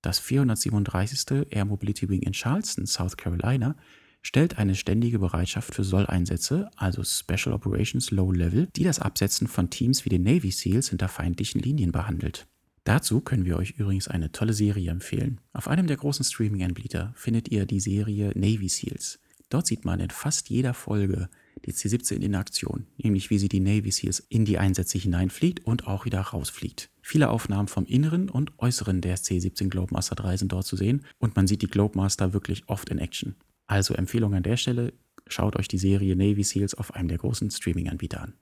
Das 0.00 0.20
437. 0.20 1.48
Air 1.50 1.64
Mobility 1.64 2.08
Wing 2.08 2.22
in 2.22 2.32
Charleston, 2.32 2.86
South 2.86 3.16
Carolina, 3.16 3.74
stellt 4.22 4.56
eine 4.56 4.76
ständige 4.76 5.18
Bereitschaft 5.18 5.74
für 5.74 5.82
Solleinsätze, 5.82 6.70
also 6.76 7.02
Special 7.02 7.52
Operations 7.52 8.12
Low 8.12 8.30
Level, 8.30 8.68
die 8.76 8.84
das 8.84 9.00
Absetzen 9.00 9.48
von 9.48 9.68
Teams 9.68 10.04
wie 10.04 10.10
den 10.10 10.22
Navy 10.22 10.52
SEALs 10.52 10.90
hinter 10.90 11.08
feindlichen 11.08 11.60
Linien 11.60 11.90
behandelt. 11.90 12.46
Dazu 12.84 13.20
können 13.20 13.46
wir 13.46 13.56
euch 13.56 13.72
übrigens 13.72 14.06
eine 14.06 14.30
tolle 14.30 14.52
Serie 14.52 14.92
empfehlen. 14.92 15.40
Auf 15.52 15.66
einem 15.66 15.88
der 15.88 15.96
großen 15.96 16.24
Streaming-Anbieter 16.24 17.12
findet 17.16 17.48
ihr 17.48 17.66
die 17.66 17.80
Serie 17.80 18.30
Navy 18.36 18.68
SEALs. 18.68 19.18
Dort 19.48 19.66
sieht 19.66 19.84
man 19.84 19.98
in 19.98 20.10
fast 20.10 20.50
jeder 20.50 20.72
Folge 20.72 21.28
die 21.64 21.72
C-17 21.72 22.20
in 22.20 22.34
Aktion, 22.34 22.86
nämlich 22.96 23.30
wie 23.30 23.38
sie 23.38 23.48
die 23.48 23.60
Navy 23.60 23.90
SEALs 23.90 24.20
in 24.28 24.44
die 24.44 24.58
Einsätze 24.58 24.98
hineinfliegt 24.98 25.64
und 25.64 25.86
auch 25.86 26.04
wieder 26.04 26.20
rausfliegt. 26.20 26.90
Viele 27.02 27.30
Aufnahmen 27.30 27.68
vom 27.68 27.86
Inneren 27.86 28.28
und 28.28 28.52
Äußeren 28.58 29.00
der 29.00 29.16
C-17 29.16 29.68
Globemaster 29.68 30.14
3 30.14 30.36
sind 30.36 30.52
dort 30.52 30.66
zu 30.66 30.76
sehen 30.76 31.04
und 31.18 31.36
man 31.36 31.46
sieht 31.46 31.62
die 31.62 31.68
Globemaster 31.68 32.32
wirklich 32.32 32.68
oft 32.68 32.88
in 32.90 32.98
Action. 32.98 33.34
Also 33.66 33.94
Empfehlung 33.94 34.34
an 34.34 34.42
der 34.42 34.56
Stelle, 34.56 34.92
schaut 35.26 35.56
euch 35.56 35.68
die 35.68 35.78
Serie 35.78 36.14
Navy 36.14 36.44
SEALs 36.44 36.74
auf 36.74 36.94
einem 36.94 37.08
der 37.08 37.18
großen 37.18 37.50
Streaming-Anbieter 37.50 38.22
an. 38.22 38.34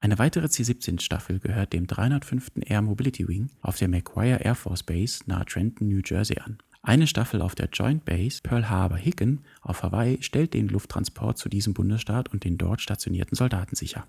Eine 0.00 0.18
weitere 0.18 0.48
C-17-Staffel 0.48 1.40
gehört 1.40 1.72
dem 1.72 1.86
305. 1.86 2.52
Air 2.66 2.82
Mobility 2.82 3.26
Wing 3.26 3.50
auf 3.62 3.78
der 3.78 3.88
McGuire 3.88 4.40
Air 4.44 4.54
Force 4.54 4.82
Base 4.82 5.20
nahe 5.26 5.46
Trenton, 5.46 5.88
New 5.88 6.00
Jersey 6.04 6.38
an. 6.38 6.58
Eine 6.86 7.08
Staffel 7.08 7.42
auf 7.42 7.56
der 7.56 7.68
Joint 7.72 8.04
Base 8.04 8.38
Pearl 8.40 8.70
Harbor 8.70 8.96
Hicken 8.96 9.40
auf 9.60 9.82
Hawaii 9.82 10.22
stellt 10.22 10.54
den 10.54 10.68
Lufttransport 10.68 11.36
zu 11.36 11.48
diesem 11.48 11.74
Bundesstaat 11.74 12.32
und 12.32 12.44
den 12.44 12.58
dort 12.58 12.80
stationierten 12.80 13.34
Soldaten 13.34 13.74
sicher. 13.74 14.06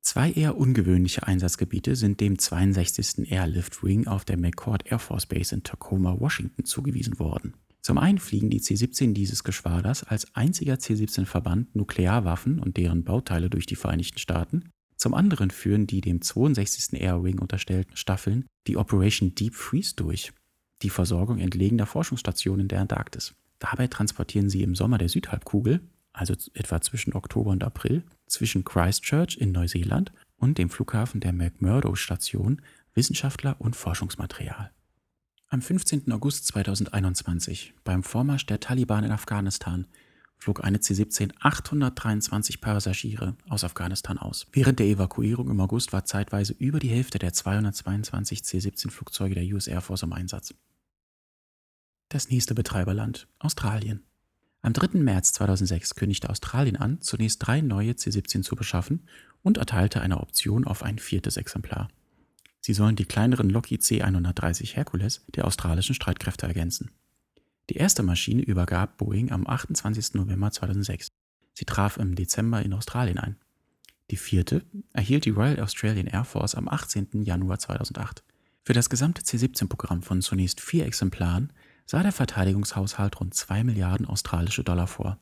Zwei 0.00 0.32
eher 0.32 0.56
ungewöhnliche 0.56 1.26
Einsatzgebiete 1.26 1.96
sind 1.96 2.22
dem 2.22 2.38
62. 2.38 3.30
Airlift 3.30 3.84
Wing 3.84 4.06
auf 4.06 4.24
der 4.24 4.38
McCord 4.38 4.90
Air 4.90 5.00
Force 5.00 5.26
Base 5.26 5.54
in 5.54 5.64
Tacoma, 5.64 6.18
Washington 6.18 6.64
zugewiesen 6.64 7.18
worden. 7.18 7.58
Zum 7.82 7.98
einen 7.98 8.18
fliegen 8.18 8.48
die 8.48 8.62
C-17 8.62 9.12
dieses 9.12 9.44
Geschwaders 9.44 10.02
als 10.02 10.34
einziger 10.34 10.78
C-17-Verband 10.78 11.76
Nuklearwaffen 11.76 12.58
und 12.58 12.78
deren 12.78 13.04
Bauteile 13.04 13.50
durch 13.50 13.66
die 13.66 13.76
Vereinigten 13.76 14.18
Staaten. 14.18 14.70
Zum 14.96 15.12
anderen 15.12 15.50
führen 15.50 15.86
die 15.86 16.00
dem 16.00 16.22
62. 16.22 16.98
Air 16.98 17.22
Wing 17.22 17.38
unterstellten 17.38 17.98
Staffeln 17.98 18.46
die 18.66 18.78
Operation 18.78 19.34
Deep 19.34 19.54
Freeze 19.54 19.94
durch, 19.94 20.32
die 20.84 20.90
Versorgung 20.90 21.38
entlegener 21.38 21.86
Forschungsstationen 21.86 22.68
der 22.68 22.80
Antarktis. 22.80 23.34
Dabei 23.58 23.88
transportieren 23.88 24.50
sie 24.50 24.62
im 24.62 24.74
Sommer 24.74 24.98
der 24.98 25.08
Südhalbkugel, 25.08 25.80
also 26.12 26.34
etwa 26.54 26.80
zwischen 26.80 27.14
Oktober 27.14 27.50
und 27.50 27.64
April, 27.64 28.04
zwischen 28.26 28.64
Christchurch 28.64 29.36
in 29.36 29.52
Neuseeland 29.52 30.12
und 30.36 30.58
dem 30.58 30.70
Flughafen 30.70 31.20
der 31.20 31.32
McMurdo-Station 31.32 32.60
Wissenschaftler 32.94 33.56
und 33.58 33.74
Forschungsmaterial. 33.74 34.70
Am 35.48 35.62
15. 35.62 36.10
August 36.12 36.46
2021, 36.46 37.74
beim 37.84 38.02
Vormarsch 38.02 38.46
der 38.46 38.60
Taliban 38.60 39.04
in 39.04 39.10
Afghanistan, 39.10 39.86
flog 40.36 40.62
eine 40.62 40.80
C-17 40.80 41.32
823 41.40 42.60
Passagiere 42.60 43.36
aus 43.48 43.64
Afghanistan 43.64 44.18
aus. 44.18 44.46
Während 44.52 44.78
der 44.78 44.86
Evakuierung 44.86 45.48
im 45.50 45.60
August 45.60 45.92
war 45.92 46.04
zeitweise 46.04 46.54
über 46.58 46.78
die 46.78 46.88
Hälfte 46.90 47.18
der 47.18 47.32
222 47.32 48.44
C-17 48.44 48.90
Flugzeuge 48.90 49.34
der 49.34 49.44
US 49.54 49.66
Air 49.66 49.80
Force 49.80 50.02
im 50.02 50.12
Einsatz. 50.12 50.54
Das 52.14 52.30
nächste 52.30 52.54
Betreiberland, 52.54 53.26
Australien. 53.40 54.04
Am 54.62 54.72
3. 54.72 55.00
März 55.00 55.32
2006 55.32 55.96
kündigte 55.96 56.30
Australien 56.30 56.76
an, 56.76 57.00
zunächst 57.00 57.44
drei 57.44 57.60
neue 57.60 57.96
C-17 57.96 58.42
zu 58.42 58.54
beschaffen 58.54 59.08
und 59.42 59.58
erteilte 59.58 60.00
eine 60.00 60.20
Option 60.20 60.64
auf 60.64 60.84
ein 60.84 61.00
viertes 61.00 61.36
Exemplar. 61.36 61.88
Sie 62.60 62.72
sollen 62.72 62.94
die 62.94 63.04
kleineren 63.04 63.50
Lockheed 63.50 63.82
C-130 63.82 64.76
Hercules 64.76 65.24
der 65.34 65.44
australischen 65.44 65.96
Streitkräfte 65.96 66.46
ergänzen. 66.46 66.92
Die 67.68 67.78
erste 67.78 68.04
Maschine 68.04 68.42
übergab 68.42 68.96
Boeing 68.96 69.32
am 69.32 69.44
28. 69.44 70.14
November 70.14 70.52
2006. 70.52 71.08
Sie 71.54 71.64
traf 71.64 71.96
im 71.96 72.14
Dezember 72.14 72.62
in 72.62 72.74
Australien 72.74 73.18
ein. 73.18 73.38
Die 74.12 74.18
vierte 74.18 74.64
erhielt 74.92 75.24
die 75.24 75.30
Royal 75.30 75.58
Australian 75.58 76.06
Air 76.06 76.22
Force 76.22 76.54
am 76.54 76.68
18. 76.68 77.24
Januar 77.24 77.58
2008. 77.58 78.22
Für 78.62 78.72
das 78.72 78.88
gesamte 78.88 79.24
C-17-Programm 79.24 80.02
von 80.02 80.22
zunächst 80.22 80.60
vier 80.60 80.86
Exemplaren 80.86 81.52
sah 81.86 82.02
der 82.02 82.12
Verteidigungshaushalt 82.12 83.20
rund 83.20 83.34
2 83.34 83.64
Milliarden 83.64 84.06
australische 84.06 84.64
Dollar 84.64 84.86
vor. 84.86 85.18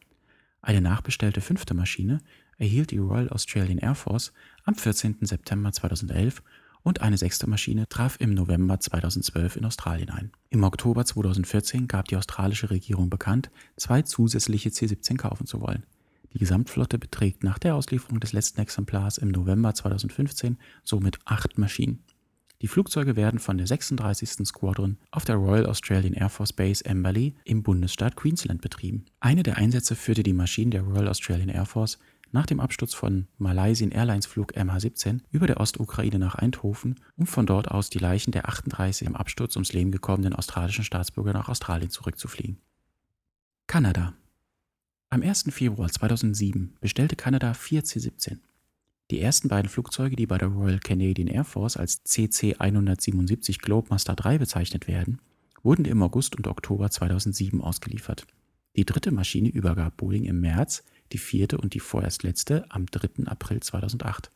Eine 0.61 0.81
nachbestellte 0.81 1.40
fünfte 1.40 1.75
Maschine 1.75 2.21
erhielt 2.59 2.92
die 2.92 2.99
Royal 2.99 3.28
Australian 3.31 3.78
Air 3.78 3.97
Force 3.97 4.33
am 4.64 4.75
14. 4.75 5.16
September 5.23 5.73
2011 5.73 6.42
und 6.85 7.00
eine 7.00 7.16
sechste 7.16 7.49
Maschine 7.49 7.88
traf 7.88 8.16
im 8.21 8.35
November 8.35 8.78
2012 8.78 9.57
in 9.57 9.64
Australien 9.64 10.11
ein. 10.11 10.33
Im 10.50 10.64
Oktober 10.64 11.04
2014 11.04 11.88
gab 11.88 12.09
die 12.09 12.16
australische 12.16 12.71
Regierung 12.71 13.11
bekannt, 13.11 13.50
zwei 13.76 14.02
zusätzliche 14.02 14.71
C-17 14.71 15.16
kaufen 15.16 15.47
zu 15.47 15.61
wollen. 15.61 15.85
Die 16.33 16.38
Gesamtflotte 16.38 16.99
beträgt 16.99 17.45
nach 17.45 17.59
der 17.59 17.75
Auslieferung 17.75 18.19
des 18.19 18.33
letzten 18.33 18.61
Exemplars 18.61 19.19
im 19.19 19.28
November 19.28 19.75
2015 19.75 20.59
somit 20.83 21.19
acht 21.25 21.59
Maschinen. 21.59 22.02
Die 22.62 22.69
Flugzeuge 22.69 23.16
werden 23.16 23.40
von 23.40 23.59
der 23.59 23.66
36. 23.66 24.47
Squadron 24.47 24.97
auf 25.11 25.25
der 25.25 25.35
Royal 25.35 25.66
Australian 25.66 26.14
Air 26.14 26.28
Force 26.28 26.52
Base 26.52 26.87
Amberley 26.87 27.35
im 27.45 27.64
Bundesstaat 27.64 28.14
Queensland 28.14 28.61
betrieben. 28.62 29.04
Eine 29.19 29.42
der 29.42 29.57
Einsätze 29.57 29.97
führte 29.97 30.23
die 30.23 30.33
Maschinen 30.33 30.71
der 30.71 30.83
Royal 30.83 31.09
Australian 31.09 31.49
Air 31.49 31.66
Force 31.66 31.99
nach 32.31 32.47
dem 32.47 32.61
Absturz 32.61 32.95
von 32.95 33.26
Malaysian 33.37 33.90
Airlines 33.90 34.26
Flug 34.26 34.57
MH17 34.57 35.23
über 35.33 35.49
der 35.49 35.59
Ostukraine 35.59 36.21
nach 36.21 36.37
Eindhoven, 36.37 37.00
um 37.16 37.26
von 37.26 37.47
dort 37.47 37.69
aus 37.69 37.90
die 37.90 37.99
Leichen 37.99 38.31
der 38.31 38.49
38 38.49 39.09
im 39.09 39.16
Absturz 39.16 39.57
ums 39.57 39.73
Leben 39.73 39.90
gekommenen 39.90 40.33
australischen 40.33 40.85
Staatsbürger 40.85 41.33
nach 41.33 41.49
Australien 41.49 41.90
zurückzufliegen. 41.90 42.59
Kanada. 43.66 44.14
Am 45.11 45.23
1. 45.23 45.47
Februar 45.50 45.90
2007 45.90 46.76
bestellte 46.81 47.16
Kanada 47.16 47.54
vier 47.54 47.83
C-17. 47.83 48.38
Die 49.12 49.21
ersten 49.21 49.49
beiden 49.49 49.69
Flugzeuge, 49.69 50.16
die 50.16 50.25
bei 50.25 50.38
der 50.38 50.49
Royal 50.49 50.78
Canadian 50.78 51.28
Air 51.28 51.45
Force 51.45 51.76
als 51.76 52.02
CC-177 52.07 53.59
Globemaster 53.59 54.14
3 54.14 54.38
bezeichnet 54.38 54.88
werden, 54.88 55.21
wurden 55.62 55.85
im 55.85 56.02
August 56.02 56.35
und 56.35 56.47
Oktober 56.47 56.90
2007 56.90 57.61
ausgeliefert. 57.61 58.26
Die 58.75 58.87
dritte 58.87 59.11
Maschine 59.11 59.50
übergab 59.50 59.99
Boeing 59.99 60.25
im 60.25 60.40
März 60.40 60.83
die 61.12 61.19
vierte 61.19 61.59
und 61.59 61.75
die 61.75 61.81
vorerst 61.81 62.23
letzte 62.23 62.64
am 62.71 62.87
3. 62.87 63.26
April 63.26 63.61
2008. 63.61 64.31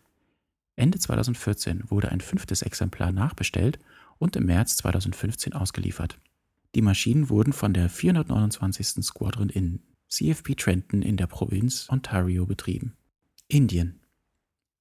Ende 0.77 0.99
2014 0.99 1.85
wurde 1.89 2.11
ein 2.13 2.21
fünftes 2.21 2.61
Exemplar 2.61 3.13
nachbestellt 3.13 3.79
und 4.19 4.37
im 4.37 4.45
März 4.45 4.77
2015 4.77 5.55
ausgeliefert. 5.55 6.19
Die 6.75 6.83
Maschinen 6.83 7.31
wurden 7.31 7.55
von 7.55 7.73
der 7.73 7.89
429. 7.89 9.03
Squadron 9.03 9.49
in 9.49 9.81
CFP 10.11 10.55
Trenton 10.55 11.01
in 11.01 11.17
der 11.17 11.29
Provinz 11.29 11.87
Ontario 11.89 12.45
betrieben. 12.45 12.93
Indien. 13.49 14.01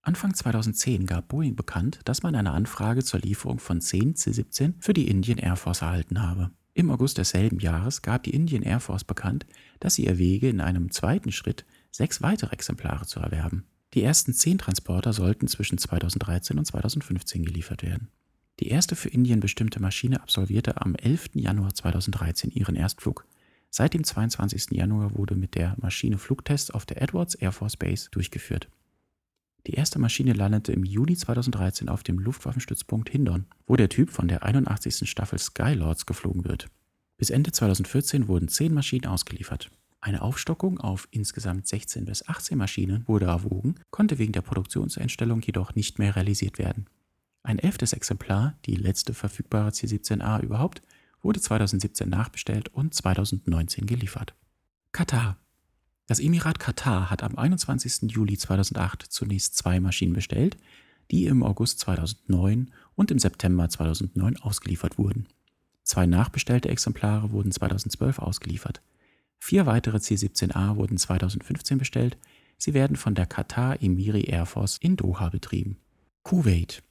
Anfang 0.05 0.35
2010 0.35 1.07
gab 1.07 1.29
Boeing 1.29 1.55
bekannt, 1.55 2.00
dass 2.05 2.21
man 2.21 2.35
eine 2.35 2.51
Anfrage 2.51 3.03
zur 3.03 3.21
Lieferung 3.21 3.57
von 3.57 3.81
10 3.81 4.15
C-17 4.15 4.75
für 4.77 4.93
die 4.93 5.07
Indian 5.07 5.39
Air 5.39 5.55
Force 5.55 5.81
erhalten 5.81 6.21
habe. 6.21 6.51
Im 6.75 6.91
August 6.91 7.17
desselben 7.17 7.59
Jahres 7.59 8.03
gab 8.03 8.21
die 8.21 8.35
Indian 8.35 8.62
Air 8.62 8.79
Force 8.79 9.03
bekannt, 9.03 9.47
dass 9.79 9.95
sie 9.95 10.05
erwäge, 10.05 10.47
in 10.47 10.62
einem 10.62 10.91
zweiten 10.91 11.31
Schritt 11.31 11.65
sechs 11.89 12.21
weitere 12.21 12.53
Exemplare 12.53 13.07
zu 13.07 13.19
erwerben. 13.19 13.65
Die 13.95 14.03
ersten 14.03 14.33
zehn 14.33 14.59
Transporter 14.59 15.12
sollten 15.12 15.47
zwischen 15.47 15.79
2013 15.79 16.59
und 16.59 16.65
2015 16.65 17.43
geliefert 17.43 17.81
werden. 17.81 18.09
Die 18.59 18.67
erste 18.67 18.95
für 18.95 19.09
Indien 19.09 19.39
bestimmte 19.39 19.81
Maschine 19.81 20.21
absolvierte 20.21 20.79
am 20.81 20.93
11. 20.93 21.31
Januar 21.33 21.74
2013 21.74 22.51
ihren 22.51 22.75
Erstflug. 22.75 23.25
Seit 23.71 23.95
dem 23.95 24.03
22. 24.03 24.67
Januar 24.69 25.15
wurde 25.15 25.33
mit 25.33 25.55
der 25.55 25.75
Maschine 25.79 26.19
Flugtests 26.19 26.69
auf 26.69 26.85
der 26.85 27.01
Edwards 27.01 27.33
Air 27.33 27.53
Force 27.53 27.75
Base 27.75 28.09
durchgeführt. 28.12 28.69
Die 29.67 29.74
erste 29.74 29.98
Maschine 29.98 30.34
landete 30.34 30.72
im 30.74 30.84
Juni 30.84 31.15
2013 31.15 31.89
auf 31.89 32.03
dem 32.03 32.19
Luftwaffenstützpunkt 32.19 33.10
Hindon, 33.10 33.45
wo 33.65 33.75
der 33.75 33.89
Typ 33.89 34.12
von 34.12 34.27
der 34.27 34.43
81. 34.43 35.10
Staffel 35.10 35.39
Skylords 35.39 36.05
geflogen 36.05 36.45
wird. 36.45 36.67
Bis 37.17 37.29
Ende 37.29 37.51
2014 37.51 38.27
wurden 38.27 38.48
zehn 38.48 38.74
Maschinen 38.74 39.07
ausgeliefert. 39.07 39.72
Eine 40.01 40.22
Aufstockung 40.22 40.79
auf 40.79 41.07
insgesamt 41.10 41.67
16 41.67 42.05
bis 42.05 42.27
18 42.27 42.57
Maschinen 42.57 43.07
wurde 43.07 43.25
erwogen, 43.25 43.75
konnte 43.89 44.19
wegen 44.19 44.34
der 44.34 44.41
Produktionseinstellung 44.41 45.41
jedoch 45.41 45.74
nicht 45.74 45.98
mehr 45.98 46.15
realisiert 46.15 46.60
werden. 46.60 46.86
Ein 47.41 47.57
elftes 47.57 47.93
Exemplar, 47.93 48.55
die 48.65 48.75
letzte 48.75 49.15
verfügbare 49.15 49.72
C-17A 49.72 50.43
überhaupt, 50.43 50.81
wurde 51.24 51.41
2017 51.41 52.07
nachbestellt 52.07 52.69
und 52.69 52.93
2019 52.93 53.88
geliefert. 53.88 54.36
Katar. 54.91 55.38
Das 56.07 56.19
Emirat 56.19 56.59
Katar 56.59 57.09
hat 57.09 57.24
am 57.24 57.35
21. 57.35 58.12
Juli 58.12 58.38
2008 58.38 59.01
zunächst 59.01 59.55
zwei 59.55 59.79
Maschinen 59.79 60.13
bestellt, 60.13 60.57
die 61.12 61.25
im 61.25 61.43
August 61.43 61.79
2009 61.79 62.71
und 62.95 63.12
im 63.12 63.19
September 63.19 63.67
2009 63.69 64.38
ausgeliefert 64.38 64.97
wurden. 64.97 65.27
Zwei 65.83 66.05
nachbestellte 66.05 66.69
Exemplare 66.69 67.31
wurden 67.31 67.51
2012 67.51 68.19
ausgeliefert. 68.19 68.81
Vier 69.39 69.65
weitere 69.65 70.00
C-17A 70.00 70.75
wurden 70.75 70.97
2015 70.97 71.77
bestellt. 71.77 72.17
Sie 72.57 72.74
werden 72.74 72.97
von 72.97 73.15
der 73.15 73.25
Qatar 73.25 73.81
Emiri 73.81 74.21
Air 74.21 74.45
Force 74.45 74.77
in 74.77 74.95
Doha 74.95 75.29
betrieben. 75.29 75.77
Kuwait. 76.24 76.81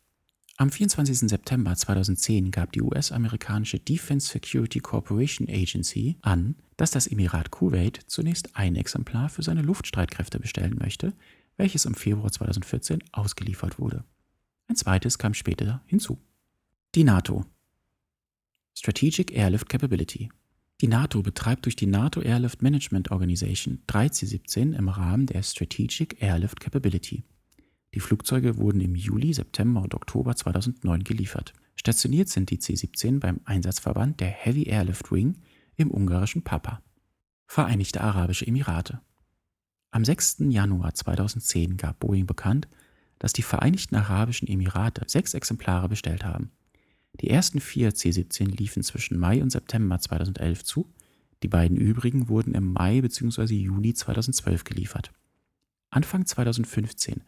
Am 0.57 0.71
24. 0.71 1.29
September 1.29 1.75
2010 1.75 2.53
gab 2.53 2.71
die 2.71 2.83
US-amerikanische 2.83 3.81
Defense 3.81 4.29
Security 4.29 4.79
Corporation 4.79 5.49
Agency 5.49 6.17
an, 6.23 6.55
dass 6.77 6.93
das 6.93 7.09
Emirat 7.09 7.51
Kuwait 7.51 7.99
zunächst 8.07 8.55
ein 8.55 8.77
Exemplar 8.77 9.29
für 9.29 9.43
seine 9.43 9.63
Luftstreitkräfte 9.63 10.39
bestellen 10.39 10.77
möchte, 10.79 11.13
welches 11.57 11.87
im 11.87 11.95
Februar 11.95 12.31
2014 12.31 13.03
ausgeliefert 13.11 13.81
wurde. 13.81 14.05
Ein 14.69 14.77
zweites 14.77 15.19
kam 15.19 15.35
später 15.35 15.83
hinzu. 15.87 16.21
Die 16.95 17.03
NATO. 17.03 17.45
Strategic 18.75 19.33
Airlift 19.33 19.69
Capability. 19.69 20.29
Die 20.81 20.89
NATO 20.89 21.23
betreibt 21.23 21.65
durch 21.65 21.75
die 21.75 21.87
NATO 21.87 22.21
Airlift 22.21 22.63
Management 22.63 23.11
Organization 23.11 23.81
3C-17 23.89 24.77
im 24.77 24.89
Rahmen 24.89 25.27
der 25.27 25.43
Strategic 25.43 26.23
Airlift 26.23 26.61
Capability. 26.61 27.25
Die 27.95 28.01
Flugzeuge 28.01 28.57
wurden 28.59 28.81
im 28.81 28.97
Juli, 28.97 29.33
September 29.33 29.81
und 29.81 29.95
Oktober 29.95 30.35
2009 30.35 31.05
geliefert. 31.05 31.53
Stationiert 31.77 32.29
sind 32.29 32.51
die 32.51 32.59
C-17 32.59 33.21
beim 33.21 33.41
Einsatzverband 33.45 34.19
der 34.19 34.29
Heavy 34.29 34.65
Airlift 34.65 35.13
Wing 35.13 35.37
im 35.77 35.93
ungarischen 35.93 36.43
Papa. 36.43 36.83
Vereinigte 37.47 38.01
Arabische 38.01 38.47
Emirate. 38.47 39.01
Am 39.93 40.05
6. 40.05 40.39
Januar 40.49 40.95
2010 40.95 41.77
gab 41.77 42.01
Boeing 42.01 42.27
bekannt, 42.27 42.67
dass 43.21 43.33
die 43.33 43.43
Vereinigten 43.43 43.95
Arabischen 43.95 44.49
Emirate 44.49 45.03
sechs 45.07 45.35
Exemplare 45.35 45.89
bestellt 45.89 46.25
haben. 46.25 46.51
Die 47.21 47.31
ersten 47.31 47.61
vier 47.61 47.95
C-17 47.95 48.57
liefen 48.57 48.83
zwischen 48.83 49.19
Mai 49.19 49.41
und 49.41 49.51
September 49.51 50.01
2011 50.01 50.65
zu, 50.65 50.93
die 51.45 51.49
beiden 51.49 51.77
übrigen 51.77 52.29
wurden 52.29 52.55
im 52.55 52.73
Mai 52.73 53.01
bzw. 53.03 53.55
Juni 53.55 53.95
2012 53.95 54.65
geliefert. 54.65 55.13
Anfang 55.91 56.27
2015 56.27 57.23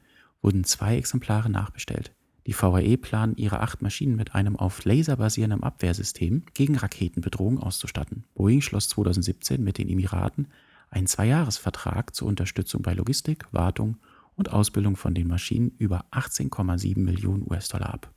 wurden 0.47 0.65
zwei 0.65 0.97
Exemplare 0.97 1.51
nachbestellt. 1.51 2.15
Die 2.47 2.55
VAE 2.55 2.97
planen, 2.97 3.37
ihre 3.37 3.61
acht 3.61 3.83
Maschinen 3.83 4.15
mit 4.15 4.37
einem 4.37 4.55
auf 4.55 4.85
Laser 4.85 5.17
basierenden 5.17 5.65
Abwehrsystem 5.65 6.45
gegen 6.55 6.77
Raketenbedrohung 6.77 7.59
auszustatten. 7.59 8.25
Boeing 8.35 8.61
schloss 8.61 8.89
2017 8.89 9.63
mit 9.63 9.79
den 9.79 9.89
Emiraten 9.89 10.47
einen 10.89 11.09
Zweijahresvertrag 11.09 12.15
zur 12.15 12.29
Unterstützung 12.29 12.83
bei 12.83 12.95
Logistik, 12.95 13.47
Wartung 13.51 13.97
und 14.37 14.53
Ausbildung 14.53 14.95
von 14.95 15.15
den 15.15 15.27
Maschinen 15.27 15.73
über 15.79 16.05
18,7 16.13 17.01
Millionen 17.01 17.43
US-Dollar 17.51 17.93
ab. 17.93 18.15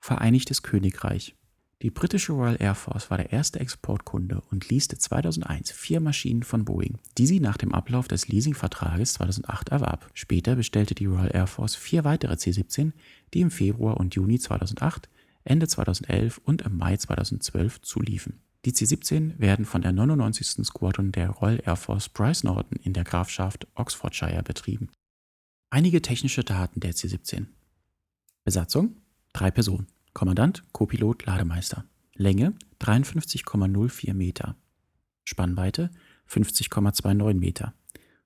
Vereinigtes 0.00 0.62
Königreich 0.62 1.34
die 1.82 1.90
britische 1.90 2.32
Royal 2.32 2.56
Air 2.60 2.76
Force 2.76 3.10
war 3.10 3.18
der 3.18 3.32
erste 3.32 3.58
Exportkunde 3.58 4.40
und 4.52 4.68
leaste 4.68 4.98
2001 4.98 5.72
vier 5.72 5.98
Maschinen 6.00 6.44
von 6.44 6.64
Boeing, 6.64 6.98
die 7.18 7.26
sie 7.26 7.40
nach 7.40 7.56
dem 7.56 7.74
Ablauf 7.74 8.06
des 8.06 8.28
Leasingvertrages 8.28 9.14
2008 9.14 9.70
erwarb. 9.70 10.08
Später 10.14 10.54
bestellte 10.54 10.94
die 10.94 11.06
Royal 11.06 11.34
Air 11.34 11.48
Force 11.48 11.74
vier 11.74 12.04
weitere 12.04 12.36
C-17, 12.36 12.92
die 13.34 13.40
im 13.40 13.50
Februar 13.50 13.96
und 13.96 14.14
Juni 14.14 14.38
2008, 14.38 15.08
Ende 15.42 15.66
2011 15.66 16.40
und 16.44 16.62
im 16.62 16.76
Mai 16.76 16.96
2012 16.96 17.80
zuliefen. 17.80 18.38
Die 18.64 18.72
C-17 18.72 19.40
werden 19.40 19.64
von 19.64 19.82
der 19.82 19.90
99. 19.90 20.64
Squadron 20.64 21.10
der 21.10 21.30
Royal 21.30 21.60
Air 21.66 21.74
Force 21.74 22.08
Bryce 22.08 22.44
Norton 22.44 22.78
in 22.84 22.92
der 22.92 23.02
Grafschaft 23.02 23.66
Oxfordshire 23.74 24.44
betrieben. 24.44 24.88
Einige 25.70 26.00
technische 26.00 26.44
Daten 26.44 26.78
der 26.78 26.94
C-17. 26.94 27.46
Besatzung: 28.44 28.98
drei 29.32 29.50
Personen. 29.50 29.88
Kommandant, 30.14 30.62
Copilot, 30.72 31.26
Lademeister. 31.26 31.84
Länge 32.14 32.54
53,04 32.80 34.14
Meter. 34.14 34.56
Spannweite 35.24 35.90
50,29 36.28 37.34
Meter. 37.34 37.74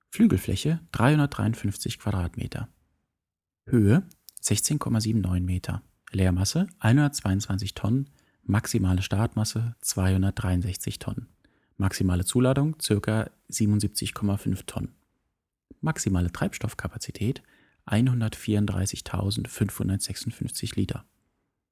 Flügelfläche 0.09 0.79
353 0.91 1.97
Quadratmeter. 1.97 2.69
Höhe 3.65 4.03
16,79 4.41 5.41
Meter. 5.41 5.81
Leermasse 6.11 6.67
122 6.79 7.73
Tonnen. 7.73 8.09
Maximale 8.43 9.01
Startmasse 9.01 9.75
263 9.81 10.99
Tonnen. 10.99 11.27
Maximale 11.77 12.25
Zuladung 12.25 12.77
ca. 12.77 13.29
77,5 13.49 14.65
Tonnen. 14.65 14.93
Maximale 15.81 16.31
Treibstoffkapazität 16.31 17.41
134.556 17.85 20.75
Liter. 20.75 21.05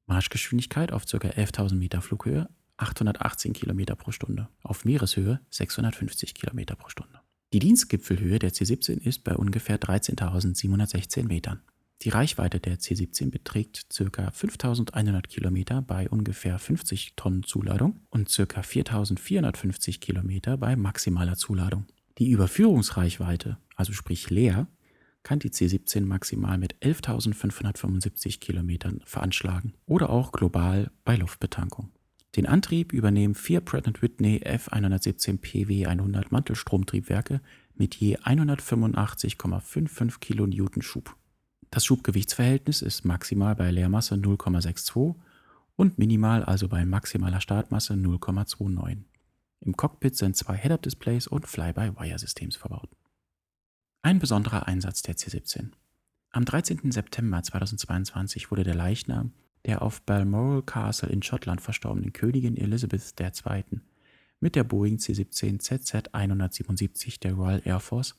Marschgeschwindigkeit 0.08 0.92
auf 0.92 1.06
ca. 1.06 1.18
11.000 1.18 1.76
Meter 1.76 2.02
Flughöhe 2.02 2.50
818 2.78 3.54
km 3.54 3.96
pro 3.98 4.12
Stunde, 4.12 4.50
auf 4.62 4.86
Meereshöhe 4.86 5.40
650 5.50 6.34
km 6.34 6.76
pro 6.78 6.90
Stunde. 6.90 7.22
Die 7.54 7.60
Dienstgipfelhöhe 7.60 8.40
der 8.40 8.52
C-17 8.52 8.98
ist 9.02 9.24
bei 9.24 9.36
ungefähr 9.36 9.80
13.716 9.80 11.24
Metern. 11.26 11.62
Die 12.02 12.10
Reichweite 12.10 12.60
der 12.60 12.80
C-17 12.80 13.32
beträgt 13.32 13.88
ca. 13.90 14.28
5.100 14.28 15.28
km 15.28 15.86
bei 15.86 16.10
ungefähr 16.10 16.60
50 16.60 17.14
Tonnen 17.16 17.44
Zuladung 17.44 18.02
und 18.10 18.28
ca. 18.28 18.62
4.450 18.62 20.00
km 20.00 20.60
bei 20.60 20.76
maximaler 20.76 21.38
Zuladung. 21.38 21.86
Die 22.18 22.30
Überführungsreichweite, 22.30 23.58
also 23.76 23.94
sprich 23.94 24.30
leer, 24.30 24.68
kann 25.26 25.40
die 25.40 25.52
C-17 25.52 26.06
maximal 26.06 26.58
mit 26.58 26.78
11.575 26.78 28.40
Kilometern 28.40 29.02
veranschlagen 29.06 29.74
oder 29.86 30.10
auch 30.12 30.32
global 30.32 30.90
bei 31.04 31.18
Luftbetankung. 31.18 31.92
Den 32.36 32.46
Antrieb 32.46 32.94
übernehmen 32.94 33.34
vier 33.34 33.62
Pratt 33.62 34.02
Whitney 34.02 34.44
F117 34.46 35.40
PW100 35.40 36.28
Mantelstromtriebwerke 36.30 37.42
mit 37.74 37.96
je 37.96 38.18
185,55 38.18 40.20
kN 40.20 40.82
Schub. 40.82 41.16
Das 41.72 41.86
Schubgewichtsverhältnis 41.86 42.84
ist 42.84 43.04
maximal 43.04 43.56
bei 43.56 43.72
Leermasse 43.72 44.14
0,62 44.16 45.16
und 45.76 45.98
minimal 45.98 46.44
also 46.44 46.70
bei 46.70 46.86
maximaler 46.86 47.42
Startmasse 47.42 47.96
0,29. 47.96 49.00
Im 49.62 49.76
Cockpit 49.76 50.16
sind 50.16 50.38
zwei 50.38 50.56
Head-Up-Displays 50.56 51.26
und 51.26 51.48
Fly-by-Wire-Systems 51.48 52.58
verbaut. 52.58 52.90
Ein 54.06 54.20
besonderer 54.20 54.68
Einsatz 54.68 55.02
der 55.02 55.18
C-17. 55.18 55.72
Am 56.30 56.46
13. 56.46 56.92
September 56.92 57.42
2022 57.42 58.52
wurde 58.52 58.64
der 58.64 58.76
Leichnam 58.76 59.32
der 59.66 59.82
auf 59.82 60.04
Balmoral 60.04 60.62
Castle 60.62 61.10
in 61.10 61.24
Schottland 61.24 61.60
verstorbenen 61.60 62.14
Königin 62.14 62.56
Elizabeth 62.56 63.20
II. 63.20 63.80
mit 64.40 64.56
der 64.56 64.64
Boeing 64.64 65.00
C-17 65.00 65.60
ZZ-177 65.60 67.20
der 67.20 67.34
Royal 67.34 67.64
Air 67.66 67.80
Force 67.80 68.14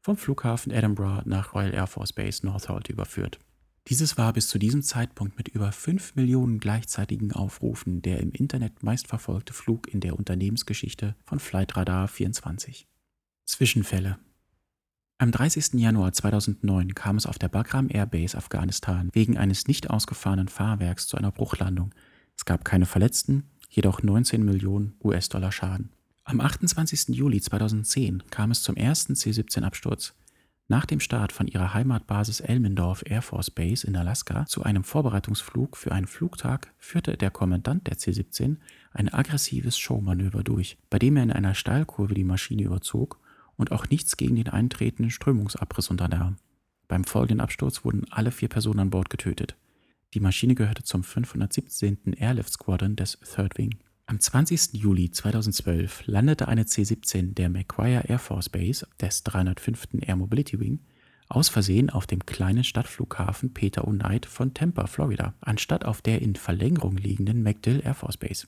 vom 0.00 0.16
Flughafen 0.16 0.72
Edinburgh 0.72 1.22
nach 1.24 1.54
Royal 1.54 1.72
Air 1.72 1.86
Force 1.86 2.12
Base 2.12 2.44
Northolt 2.44 2.88
überführt. 2.88 3.38
Dieses 3.86 4.18
war 4.18 4.32
bis 4.32 4.48
zu 4.48 4.58
diesem 4.58 4.82
Zeitpunkt 4.82 5.38
mit 5.38 5.46
über 5.46 5.70
5 5.70 6.16
Millionen 6.16 6.58
gleichzeitigen 6.58 7.30
Aufrufen 7.30 8.02
der 8.02 8.18
im 8.18 8.32
Internet 8.32 8.82
meistverfolgte 8.82 9.52
Flug 9.52 9.86
in 9.86 10.00
der 10.00 10.18
Unternehmensgeschichte 10.18 11.14
von 11.24 11.38
Flightradar 11.38 12.08
24. 12.08 12.88
Zwischenfälle 13.46 14.18
am 15.20 15.32
30. 15.32 15.74
Januar 15.74 16.12
2009 16.12 16.94
kam 16.94 17.16
es 17.16 17.26
auf 17.26 17.38
der 17.38 17.48
Bagram 17.48 17.88
Air 17.90 18.06
Base 18.06 18.38
Afghanistan 18.38 19.10
wegen 19.12 19.36
eines 19.36 19.66
nicht 19.66 19.90
ausgefahrenen 19.90 20.46
Fahrwerks 20.46 21.08
zu 21.08 21.16
einer 21.16 21.32
Bruchlandung. 21.32 21.92
Es 22.36 22.44
gab 22.44 22.64
keine 22.64 22.86
Verletzten, 22.86 23.50
jedoch 23.68 24.00
19 24.00 24.44
Millionen 24.44 24.94
US-Dollar 25.02 25.50
Schaden. 25.50 25.90
Am 26.22 26.40
28. 26.40 27.08
Juli 27.08 27.40
2010 27.40 28.22
kam 28.30 28.52
es 28.52 28.62
zum 28.62 28.76
ersten 28.76 29.16
C-17-Absturz. 29.16 30.14
Nach 30.68 30.86
dem 30.86 31.00
Start 31.00 31.32
von 31.32 31.48
ihrer 31.48 31.74
Heimatbasis 31.74 32.38
Elmendorf 32.38 33.02
Air 33.04 33.22
Force 33.22 33.50
Base 33.50 33.84
in 33.84 33.96
Alaska 33.96 34.46
zu 34.46 34.62
einem 34.62 34.84
Vorbereitungsflug 34.84 35.76
für 35.76 35.90
einen 35.90 36.06
Flugtag 36.06 36.72
führte 36.78 37.16
der 37.16 37.32
Kommandant 37.32 37.88
der 37.88 37.98
C-17 37.98 38.58
ein 38.92 39.12
aggressives 39.12 39.78
Showmanöver 39.78 40.44
durch, 40.44 40.78
bei 40.90 41.00
dem 41.00 41.16
er 41.16 41.24
in 41.24 41.32
einer 41.32 41.54
Steilkurve 41.54 42.14
die 42.14 42.24
Maschine 42.24 42.62
überzog 42.62 43.18
und 43.58 43.72
auch 43.72 43.90
nichts 43.90 44.16
gegen 44.16 44.36
den 44.36 44.48
eintretenden 44.48 45.10
Strömungsabriss 45.10 45.90
unternahm. 45.90 46.36
Beim 46.86 47.04
folgenden 47.04 47.40
Absturz 47.40 47.84
wurden 47.84 48.06
alle 48.10 48.30
vier 48.30 48.48
Personen 48.48 48.80
an 48.80 48.90
Bord 48.90 49.10
getötet. 49.10 49.56
Die 50.14 50.20
Maschine 50.20 50.54
gehörte 50.54 50.84
zum 50.84 51.04
517. 51.04 52.14
Airlift 52.14 52.52
Squadron 52.52 52.96
des 52.96 53.18
Third 53.20 53.58
Wing. 53.58 53.78
Am 54.06 54.18
20. 54.18 54.72
Juli 54.72 55.10
2012 55.10 56.06
landete 56.06 56.48
eine 56.48 56.64
C-17 56.64 57.34
der 57.34 57.50
McGuire 57.50 58.08
Air 58.08 58.18
Force 58.18 58.48
Base 58.48 58.86
des 59.02 59.22
305. 59.24 59.88
Air 60.00 60.16
Mobility 60.16 60.58
Wing 60.58 60.80
aus 61.28 61.50
Versehen 61.50 61.90
auf 61.90 62.06
dem 62.06 62.24
kleinen 62.24 62.64
Stadtflughafen 62.64 63.52
Peter 63.52 63.86
O. 63.86 63.90
Knight 63.90 64.24
von 64.24 64.54
Tampa, 64.54 64.86
Florida, 64.86 65.34
anstatt 65.42 65.84
auf 65.84 66.00
der 66.00 66.22
in 66.22 66.36
Verlängerung 66.36 66.96
liegenden 66.96 67.42
MacDill 67.42 67.82
Air 67.84 67.92
Force 67.92 68.16
Base. 68.16 68.46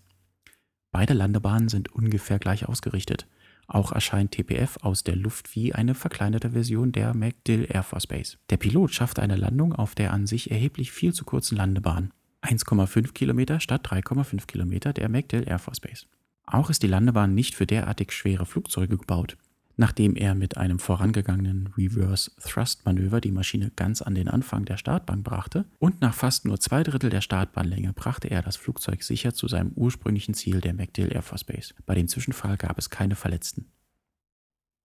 Beide 0.91 1.13
Landebahnen 1.13 1.69
sind 1.69 1.93
ungefähr 1.93 2.39
gleich 2.39 2.67
ausgerichtet– 2.67 3.27
auch 3.71 3.93
erscheint 3.93 4.33
TPF 4.33 4.79
aus 4.83 5.05
der 5.05 5.17
Luft 5.17 5.55
wie 5.55 5.73
eine 5.73 5.95
verkleinerte 5.95 6.51
Version 6.51 6.93
der 6.93 7.15
MacDill 7.15 7.67
Air 7.71 7.83
Force 7.83 8.07
Base. 8.07 8.37
Der 8.51 8.57
Pilot 8.57 8.93
schaffte 8.93 9.23
eine 9.23 9.37
Landung 9.37 9.73
auf 9.73 9.95
der 9.95 10.13
an 10.13 10.27
sich 10.27 10.51
erheblich 10.51 10.91
viel 10.93 11.15
zu 11.15 11.25
kurzen 11.25 11.57
Landebahn. 11.57 12.13
1,5 12.43 13.13
Kilometer 13.13 13.61
statt 13.61 13.87
3,5 13.87 14.47
Kilometer 14.47 14.93
der 14.93 15.09
MacDill 15.09 15.47
Air 15.47 15.59
Force 15.59 15.81
Base. 15.81 16.07
Auch 16.47 16.69
ist 16.69 16.83
die 16.83 16.89
Landebahn 16.89 17.35
nicht 17.35 17.55
für 17.55 17.67
derartig 17.67 18.13
schwere 18.13 18.45
Flugzeuge 18.45 18.97
gebaut. 18.97 19.37
Nachdem 19.77 20.17
er 20.17 20.35
mit 20.35 20.57
einem 20.57 20.79
vorangegangenen 20.79 21.69
Reverse 21.77 22.31
Thrust 22.41 22.85
Manöver 22.85 23.21
die 23.21 23.33
Maschine 23.33 23.71
ganz 23.77 24.03
an 24.03 24.15
den 24.15 24.29
Anfang 24.29 24.65
der 24.65 24.77
Startbahn 24.77 25.23
brachte 25.23 25.65
und 25.79 26.01
nach 26.01 26.15
fast 26.15 26.45
nur 26.45 26.61
zwei 26.61 26.83
Drittel 26.83 27.11
der 27.11 27.21
Startbahnlänge 27.21 27.93
brachte 27.93 28.29
er 28.31 28.43
das 28.43 28.57
Flugzeug 28.57 29.03
sicher 29.03 29.33
zu 29.33 29.49
seinem 29.49 29.73
ursprünglichen 29.75 30.35
Ziel 30.35 30.61
der 30.61 30.75
MacDill 30.75 31.13
Air 31.13 31.23
Force 31.23 31.45
Base. 31.45 31.75
Bei 31.87 31.95
dem 31.95 32.09
Zwischenfall 32.09 32.57
gab 32.57 32.79
es 32.79 32.91
keine 32.91 33.17
Verletzten. 33.17 33.67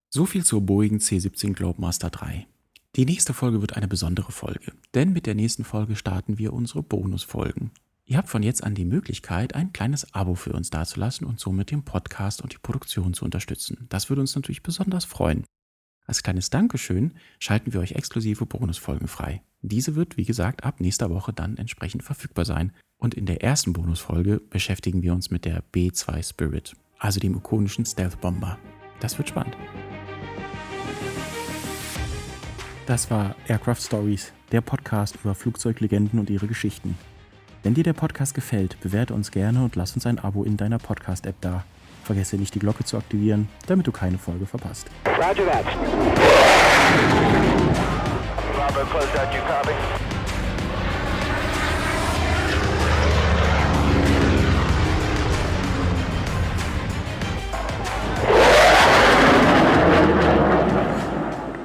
So 0.10 0.26
viel 0.26 0.46
zur 0.46 0.62
Boeing 0.62 1.00
C-17 1.00 1.54
Globemaster 1.54 2.10
3. 2.10 2.48
Die 2.96 3.06
nächste 3.06 3.34
Folge 3.34 3.60
wird 3.60 3.76
eine 3.76 3.90
besondere 3.90 4.32
Folge, 4.32 4.72
denn 4.94 5.12
mit 5.12 5.26
der 5.26 5.36
nächsten 5.36 5.66
Folge 5.66 5.98
starten 5.98 6.38
wir 6.38 6.54
unsere 6.54 6.82
Bonusfolgen. 6.82 7.72
Ihr 8.08 8.18
habt 8.18 8.30
von 8.30 8.44
jetzt 8.44 8.64
an 8.64 8.76
die 8.76 8.86
Möglichkeit, 8.86 9.56
ein 9.56 9.74
kleines 9.74 10.14
Abo 10.14 10.36
für 10.36 10.54
uns 10.54 10.70
dazulassen 10.70 11.26
und 11.26 11.40
somit 11.40 11.72
den 11.72 11.84
Podcast 11.84 12.40
und 12.44 12.54
die 12.54 12.60
Produktion 12.60 13.16
zu 13.16 13.26
unterstützen. 13.26 13.88
Das 13.90 14.10
würde 14.10 14.22
uns 14.22 14.36
natürlich 14.36 14.62
besonders 14.62 15.06
freuen. 15.06 15.44
Als 16.06 16.22
kleines 16.22 16.52
Dankeschön 16.52 17.16
schalten 17.40 17.74
wir 17.74 17.80
euch 17.80 17.94
exklusive 17.94 18.46
Bonusfolgen 18.46 19.08
frei. 19.08 19.42
Diese 19.62 19.96
wird, 19.96 20.18
wie 20.18 20.26
gesagt, 20.26 20.64
ab 20.64 20.82
nächster 20.82 21.10
Woche 21.10 21.34
dann 21.34 21.58
entsprechend 21.58 22.04
verfügbar 22.04 22.46
sein. 22.46 22.74
Und 22.98 23.16
in 23.16 23.26
der 23.26 23.42
ersten 23.42 23.74
Bonusfolge 23.74 24.40
beschäftigen 24.40 25.02
wir 25.02 25.12
uns 25.12 25.32
mit 25.32 25.44
der 25.44 25.64
B2 25.74 26.30
Spirit, 26.30 26.76
also 27.00 27.20
dem 27.20 27.36
ikonischen 27.36 27.88
Stealth 27.88 28.22
Bomber. 28.22 28.60
Das 29.00 29.18
wird 29.18 29.30
spannend. 29.30 29.58
Das 32.86 33.10
war 33.10 33.36
Aircraft 33.48 33.82
Stories, 33.82 34.32
der 34.52 34.62
Podcast 34.62 35.18
über 35.24 35.34
Flugzeuglegenden 35.34 36.20
und 36.20 36.30
ihre 36.30 36.46
Geschichten. 36.46 36.96
Wenn 37.66 37.74
dir 37.74 37.84
der 37.84 37.94
Podcast 37.94 38.36
gefällt, 38.36 38.80
bewerte 38.82 39.16
uns 39.16 39.32
gerne 39.32 39.64
und 39.64 39.76
lass 39.76 39.96
uns 39.96 40.06
ein 40.06 40.20
Abo 40.20 40.44
in 40.44 40.56
deiner 40.56 40.78
Podcast-App 40.78 41.34
da. 41.42 41.64
Vergesse 42.04 42.36
nicht 42.36 42.54
die 42.54 42.60
Glocke 42.60 42.84
zu 42.84 42.96
aktivieren, 42.96 43.50
damit 43.66 43.88
du 43.88 43.92
keine 43.92 44.20
Folge 44.20 44.46
verpasst. 44.46 44.86
Roger 45.18 45.48
that. 45.48 45.66
Bravo, 48.54 48.86
close 48.92 49.20
out, 49.20 49.34
you 49.34 49.42
copy? 49.48 49.74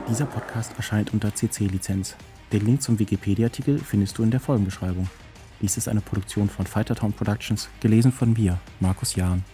Dieser 0.09 0.25
Podcast 0.25 0.73
erscheint 0.79 1.13
unter 1.13 1.35
CC-Lizenz. 1.35 2.17
Den 2.55 2.65
Link 2.65 2.81
zum 2.81 2.99
Wikipedia-Artikel 2.99 3.79
findest 3.79 4.17
du 4.17 4.23
in 4.23 4.31
der 4.31 4.41
Folgenbeschreibung. 4.41 5.07
Dies 5.61 5.77
ist 5.77 5.89
eine 5.89 6.01
Produktion 6.01 6.49
von 6.49 6.67
Fightertown 6.67 7.13
Productions, 7.13 7.69
gelesen 7.81 8.13
von 8.13 8.33
mir, 8.33 8.59
Markus 8.81 9.15
Jahn. 9.15 9.45